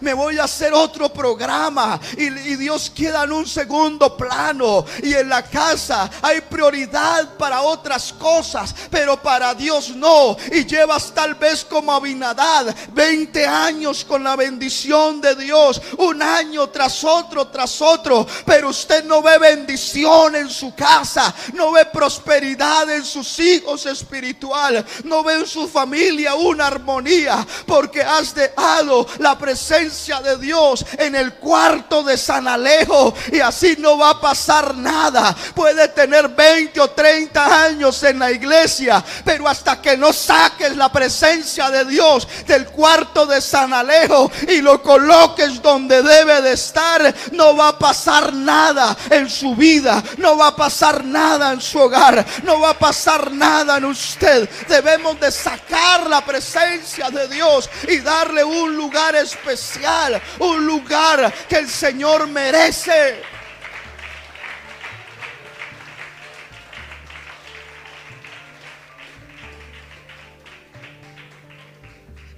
me 0.00 0.14
voy 0.14 0.38
a 0.38 0.44
hacer 0.44 0.72
otro 0.72 1.08
programa. 1.12 2.00
Y, 2.16 2.30
Dios 2.56 2.90
queda 2.90 3.24
en 3.24 3.32
un 3.32 3.46
segundo 3.46 4.16
plano. 4.16 4.84
Y 5.02 5.14
en 5.14 5.28
la 5.28 5.42
casa 5.42 6.10
hay 6.22 6.40
prioridad 6.40 7.36
para 7.36 7.62
otras 7.62 8.12
cosas, 8.12 8.74
pero 8.90 9.20
para 9.20 9.54
Dios 9.54 9.90
no. 9.90 10.36
Y 10.52 10.64
llevas 10.64 11.12
tal 11.12 11.34
vez 11.34 11.64
como 11.64 11.92
Abinadad 11.92 12.74
20 12.92 13.46
años 13.46 14.04
con 14.04 14.22
la 14.22 14.36
bendición 14.36 15.20
de 15.20 15.34
Dios, 15.34 15.80
un 15.98 16.22
año 16.22 16.68
tras 16.68 17.04
otro, 17.04 17.48
tras 17.48 17.80
otro, 17.82 18.26
pero 18.44 18.70
usted 18.70 19.04
no 19.04 19.22
ve 19.22 19.38
bendición 19.38 20.36
en 20.36 20.48
su 20.48 20.74
casa, 20.74 21.34
no 21.54 21.72
ve 21.72 21.84
prosperidad 21.86 22.88
en 22.90 23.04
sus 23.04 23.38
hijos 23.38 23.86
espiritual, 23.86 24.84
no 25.04 25.22
ve 25.22 25.34
en 25.34 25.46
su 25.46 25.68
familia 25.68 26.34
una 26.34 26.66
armonía, 26.66 27.46
porque 27.66 28.02
has 28.02 28.34
dejado 28.34 29.06
la 29.18 29.38
presencia 29.38 30.20
de 30.20 30.36
Dios 30.38 30.84
en 30.98 31.14
el 31.14 31.34
cuarto 31.34 32.02
de 32.02 32.16
San 32.16 32.48
Alejo 32.48 33.14
y 33.32 33.40
así 33.40 33.76
no 33.78 33.98
va 33.98 34.10
a 34.10 34.20
pasar 34.20 34.74
nada. 34.76 35.34
Puede 35.54 35.88
tener 35.88 36.28
20 36.28 36.80
o 36.80 36.90
30 36.90 37.64
años 37.64 38.02
en 38.02 38.18
la 38.18 38.30
iglesia, 38.30 39.04
pero 39.24 39.48
hasta 39.48 39.80
que 39.80 39.96
no 39.96 40.12
saques 40.12 40.76
la 40.76 40.90
presencia 40.90 41.70
de 41.70 41.84
Dios 41.84 42.26
del 42.46 42.66
cuarto 42.66 43.26
de 43.26 43.40
San 43.40 43.72
Alejo 43.72 44.30
y 44.48 44.60
lo 44.60 44.82
coloques 44.82 45.60
donde 45.62 46.02
debe 46.02 46.42
de 46.42 46.52
estar, 46.52 47.14
no 47.32 47.56
va 47.56 47.68
a 47.68 47.78
pasar 47.78 48.32
nada 48.32 48.96
en 49.10 49.28
su 49.28 49.54
vida, 49.54 50.02
no 50.18 50.36
va 50.36 50.48
a 50.48 50.56
pasar 50.56 51.04
nada 51.04 51.52
en 51.52 51.60
su 51.60 51.78
hogar, 51.78 52.24
no 52.42 52.60
va 52.60 52.70
a 52.70 52.78
pasar 52.78 53.30
nada 53.32 53.76
en 53.78 53.84
usted. 53.84 54.48
Debemos 54.68 55.18
de 55.20 55.30
sacar 55.30 56.08
la 56.08 56.24
presencia 56.24 57.10
de 57.10 57.28
Dios 57.28 57.68
y 57.88 57.98
darle 57.98 58.44
un 58.44 58.76
lugar 58.76 59.05
especial, 59.14 60.20
un 60.40 60.66
lugar 60.66 61.32
que 61.48 61.56
el 61.56 61.68
Señor 61.68 62.26
merece. 62.26 63.22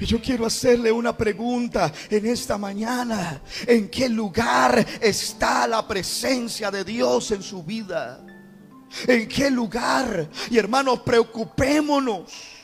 Y 0.01 0.07
yo 0.07 0.21
quiero 0.21 0.47
hacerle 0.47 0.93
una 0.93 1.17
pregunta 1.17 1.93
en 2.09 2.27
esta 2.27 2.57
mañana. 2.57 3.43
¿En 3.67 3.89
qué 3.89 4.09
lugar 4.09 4.87
está 5.01 5.67
la 5.67 5.87
presencia 5.89 6.71
de 6.71 6.85
Dios 6.85 7.33
en 7.33 7.43
su 7.43 7.65
vida? 7.65 8.25
¿En 9.07 9.27
qué 9.27 9.51
lugar? 9.51 10.29
Y 10.51 10.59
hermanos, 10.59 11.01
preocupémonos 11.01 12.58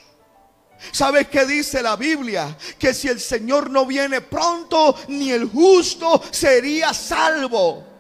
¿Sabes 0.93 1.29
qué 1.29 1.47
dice 1.47 1.83
la 1.83 1.97
Biblia? 1.97 2.57
Que 2.79 2.93
si 2.95 3.09
el 3.09 3.21
Señor 3.21 3.71
no 3.71 3.87
viene 3.87 4.21
pronto, 4.21 4.97
ni 5.09 5.31
el 5.31 5.49
justo 5.49 6.23
sería 6.31 6.93
salvo. 6.93 7.95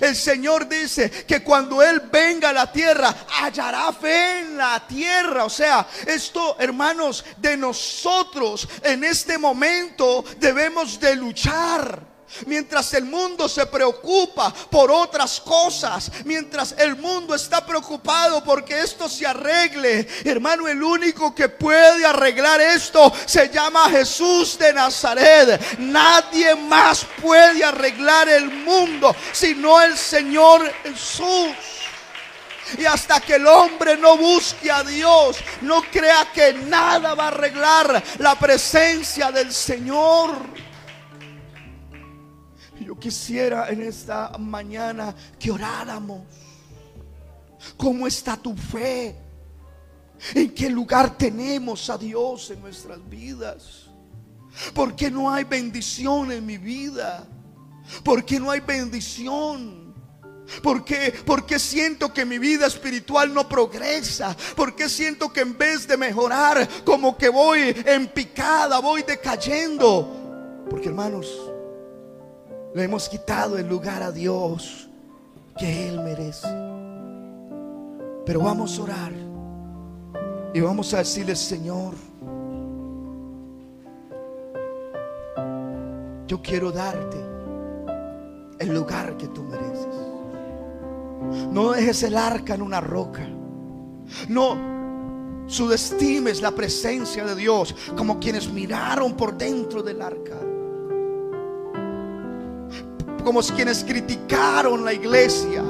El 0.00 0.16
Señor 0.16 0.68
dice 0.68 1.10
que 1.10 1.42
cuando 1.42 1.82
Él 1.82 2.00
venga 2.10 2.50
a 2.50 2.52
la 2.52 2.72
tierra, 2.72 3.14
hallará 3.40 3.92
fe 3.92 4.40
en 4.40 4.56
la 4.56 4.86
tierra. 4.86 5.44
O 5.44 5.50
sea, 5.50 5.86
esto, 6.06 6.56
hermanos, 6.58 7.24
de 7.36 7.56
nosotros 7.56 8.66
en 8.82 9.04
este 9.04 9.36
momento 9.36 10.24
debemos 10.38 10.98
de 10.98 11.16
luchar. 11.16 12.13
Mientras 12.46 12.92
el 12.94 13.04
mundo 13.04 13.48
se 13.48 13.66
preocupa 13.66 14.52
por 14.70 14.90
otras 14.90 15.40
cosas, 15.40 16.10
mientras 16.24 16.74
el 16.78 16.96
mundo 16.96 17.34
está 17.34 17.64
preocupado 17.64 18.42
porque 18.44 18.80
esto 18.80 19.08
se 19.08 19.26
arregle, 19.26 20.06
hermano, 20.24 20.68
el 20.68 20.82
único 20.82 21.34
que 21.34 21.48
puede 21.48 22.04
arreglar 22.04 22.60
esto 22.60 23.12
se 23.26 23.48
llama 23.48 23.90
Jesús 23.90 24.58
de 24.58 24.72
Nazaret. 24.72 25.78
Nadie 25.78 26.54
más 26.54 27.06
puede 27.20 27.64
arreglar 27.64 28.28
el 28.28 28.50
mundo 28.50 29.14
sino 29.32 29.80
el 29.80 29.96
Señor 29.96 30.72
Jesús. 30.82 31.54
Y 32.78 32.86
hasta 32.86 33.20
que 33.20 33.34
el 33.34 33.46
hombre 33.46 33.96
no 33.96 34.16
busque 34.16 34.70
a 34.70 34.82
Dios, 34.82 35.36
no 35.60 35.82
crea 35.82 36.28
que 36.32 36.54
nada 36.54 37.14
va 37.14 37.24
a 37.24 37.28
arreglar 37.28 38.02
la 38.18 38.38
presencia 38.38 39.30
del 39.30 39.52
Señor. 39.52 40.32
Quisiera 43.04 43.68
en 43.68 43.82
esta 43.82 44.32
mañana 44.38 45.14
que 45.38 45.50
oráramos. 45.50 46.22
¿Cómo 47.76 48.06
está 48.06 48.34
tu 48.34 48.56
fe? 48.56 49.14
¿En 50.34 50.54
qué 50.54 50.70
lugar 50.70 51.14
tenemos 51.18 51.90
a 51.90 51.98
Dios 51.98 52.50
en 52.50 52.62
nuestras 52.62 52.98
vidas? 53.10 53.90
¿Por 54.72 54.96
qué 54.96 55.10
no 55.10 55.30
hay 55.30 55.44
bendición 55.44 56.32
en 56.32 56.46
mi 56.46 56.56
vida? 56.56 57.26
¿Por 58.02 58.24
qué 58.24 58.40
no 58.40 58.50
hay 58.50 58.60
bendición? 58.60 59.92
¿Por 60.62 60.82
qué? 60.82 61.12
Porque 61.26 61.58
siento 61.58 62.10
que 62.10 62.24
mi 62.24 62.38
vida 62.38 62.66
espiritual 62.66 63.34
no 63.34 63.46
progresa. 63.46 64.34
Porque 64.56 64.88
siento 64.88 65.30
que 65.30 65.40
en 65.40 65.58
vez 65.58 65.86
de 65.86 65.98
mejorar, 65.98 66.66
como 66.86 67.18
que 67.18 67.28
voy 67.28 67.76
en 67.84 68.06
picada, 68.06 68.78
voy 68.78 69.02
decayendo. 69.02 70.64
Porque 70.70 70.88
hermanos, 70.88 71.50
le 72.74 72.82
hemos 72.82 73.08
quitado 73.08 73.56
el 73.56 73.68
lugar 73.68 74.02
a 74.02 74.10
Dios 74.10 74.88
que 75.56 75.88
Él 75.88 76.00
merece. 76.00 76.48
Pero 78.26 78.40
vamos 78.40 78.78
a 78.78 78.82
orar 78.82 79.12
y 80.52 80.60
vamos 80.60 80.92
a 80.92 80.98
decirle, 80.98 81.36
Señor, 81.36 81.94
yo 86.26 86.42
quiero 86.42 86.72
darte 86.72 87.18
el 88.58 88.74
lugar 88.74 89.16
que 89.16 89.28
tú 89.28 89.44
mereces. 89.44 89.86
No 91.52 91.72
dejes 91.72 92.02
el 92.02 92.16
arca 92.16 92.54
en 92.54 92.62
una 92.62 92.80
roca. 92.80 93.28
No 94.28 94.74
subestimes 95.46 96.42
la 96.42 96.50
presencia 96.50 97.24
de 97.24 97.36
Dios 97.36 97.74
como 97.96 98.18
quienes 98.18 98.50
miraron 98.50 99.14
por 99.16 99.36
dentro 99.36 99.82
del 99.82 100.02
arca. 100.02 100.53
Como 103.24 103.40
quienes 103.40 103.82
criticaron 103.82 104.84
la 104.84 104.92
iglesia. 104.92 105.62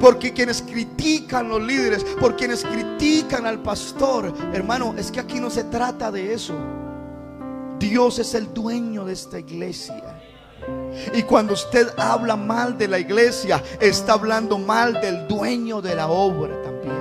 Porque 0.00 0.32
quienes 0.32 0.62
critican 0.62 1.48
los 1.48 1.62
líderes, 1.62 2.04
por 2.20 2.36
quienes 2.36 2.64
critican 2.64 3.44
al 3.46 3.60
pastor, 3.60 4.32
hermano, 4.52 4.94
es 4.96 5.10
que 5.10 5.20
aquí 5.20 5.40
no 5.40 5.50
se 5.50 5.64
trata 5.64 6.10
de 6.10 6.32
eso. 6.32 6.54
Dios 7.78 8.18
es 8.18 8.34
el 8.34 8.52
dueño 8.54 9.04
de 9.04 9.12
esta 9.12 9.38
iglesia. 9.38 10.20
Y 11.12 11.22
cuando 11.22 11.54
usted 11.54 11.88
habla 11.98 12.36
mal 12.36 12.78
de 12.78 12.88
la 12.88 12.98
iglesia, 12.98 13.62
está 13.80 14.14
hablando 14.14 14.58
mal 14.58 15.00
del 15.00 15.26
dueño 15.26 15.82
de 15.82 15.94
la 15.94 16.08
obra 16.08 16.62
también. 16.62 16.94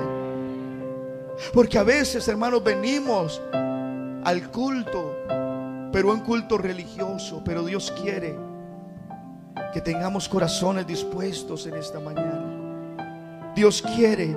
Porque 1.54 1.78
a 1.78 1.84
veces, 1.84 2.28
hermanos, 2.28 2.64
venimos 2.64 3.42
al 4.24 4.50
culto, 4.52 5.16
pero 5.92 6.12
un 6.12 6.22
culto 6.22 6.58
religioso, 6.58 7.42
pero 7.46 7.64
Dios 7.64 7.94
quiere 8.02 8.36
que 9.74 9.82
tengamos 9.82 10.30
corazones 10.30 10.86
dispuestos 10.86 11.66
en 11.66 11.76
esta 11.76 12.00
mañana. 12.00 13.52
Dios 13.56 13.82
quiere 13.82 14.36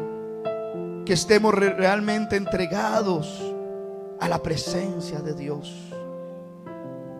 que 1.04 1.12
estemos 1.12 1.54
realmente 1.54 2.36
entregados 2.36 3.54
a 4.18 4.28
la 4.28 4.42
presencia 4.42 5.20
de 5.20 5.34
Dios. 5.34 5.92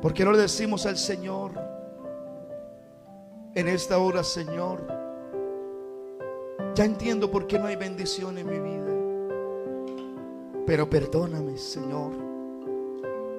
Porque 0.01 0.25
no 0.25 0.33
le 0.33 0.39
decimos 0.39 0.87
al 0.87 0.97
Señor, 0.97 1.53
en 3.55 3.69
esta 3.69 3.99
hora, 3.99 4.23
Señor. 4.23 4.87
Ya 6.75 6.85
entiendo 6.85 7.31
por 7.31 7.47
qué 7.47 7.59
no 7.59 7.67
hay 7.67 7.77
bendición 7.77 8.37
en 8.39 8.47
mi 8.47 8.59
vida. 8.59 8.93
Pero 10.67 10.91
perdóname, 10.91 11.57
Señor. 11.57 12.13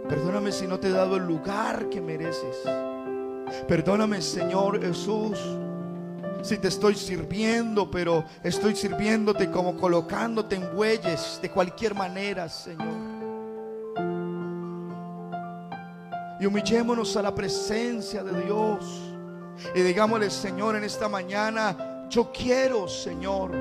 Perdóname 0.08 0.52
si 0.52 0.66
no 0.66 0.80
te 0.80 0.88
he 0.88 0.92
dado 0.92 1.18
el 1.18 1.24
lugar 1.24 1.90
que 1.90 2.02
mereces. 2.02 2.64
Perdóname, 3.68 4.22
Señor 4.22 4.82
Jesús, 4.82 5.38
si 6.42 6.58
te 6.58 6.68
estoy 6.68 6.96
sirviendo, 6.96 7.90
pero 7.90 8.24
estoy 8.44 8.76
sirviéndote 8.76 9.50
como 9.52 9.76
colocándote 9.76 10.56
en 10.56 10.76
bueyes 10.76 11.40
de 11.42 11.50
cualquier 11.50 11.96
manera, 11.96 12.48
Señor. 12.48 12.88
Y 16.40 16.46
humillémonos 16.46 17.18
a 17.18 17.22
la 17.22 17.34
presencia 17.34 18.24
de 18.24 18.44
Dios. 18.44 18.86
Y 19.74 19.82
digámosle, 19.82 20.30
Señor, 20.30 20.76
en 20.76 20.84
esta 20.84 21.10
mañana, 21.10 22.06
yo 22.10 22.32
quiero, 22.32 22.88
Señor, 22.88 23.52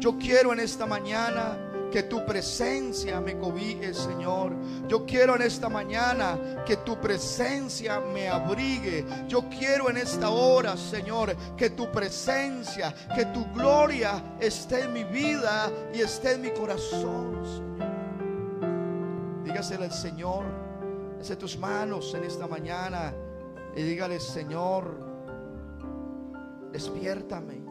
yo 0.00 0.18
quiero 0.18 0.52
en 0.52 0.60
esta 0.60 0.86
mañana 0.86 1.58
que 1.94 2.02
tu 2.02 2.26
presencia 2.26 3.20
me 3.20 3.38
cobije, 3.38 3.94
Señor. 3.94 4.52
Yo 4.88 5.06
quiero 5.06 5.36
en 5.36 5.42
esta 5.42 5.68
mañana 5.68 6.64
que 6.66 6.78
tu 6.78 7.00
presencia 7.00 8.00
me 8.00 8.28
abrigue. 8.28 9.06
Yo 9.28 9.48
quiero 9.48 9.88
en 9.88 9.98
esta 9.98 10.30
hora, 10.30 10.76
Señor, 10.76 11.36
que 11.56 11.70
tu 11.70 11.92
presencia, 11.92 12.92
que 13.14 13.26
tu 13.26 13.44
gloria 13.52 14.34
esté 14.40 14.80
en 14.80 14.92
mi 14.92 15.04
vida 15.04 15.70
y 15.94 16.00
esté 16.00 16.32
en 16.32 16.42
mi 16.42 16.50
corazón, 16.50 17.40
Señor. 17.44 17.94
Dígaselo 19.44 19.84
al 19.84 19.92
Señor. 19.92 20.44
Hace 21.20 21.36
tus 21.36 21.56
manos 21.56 22.12
en 22.14 22.24
esta 22.24 22.48
mañana 22.48 23.14
y 23.76 23.82
dígale, 23.84 24.18
Señor, 24.18 24.98
despiértame. 26.72 27.63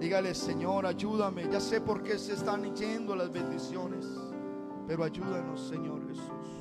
Dígale, 0.00 0.34
Señor, 0.34 0.86
ayúdame. 0.86 1.46
Ya 1.52 1.60
sé 1.60 1.82
por 1.82 2.02
qué 2.02 2.18
se 2.18 2.32
están 2.32 2.74
yendo 2.74 3.14
las 3.14 3.30
bendiciones, 3.30 4.06
pero 4.86 5.04
ayúdanos, 5.04 5.60
Señor 5.68 6.08
Jesús. 6.08 6.60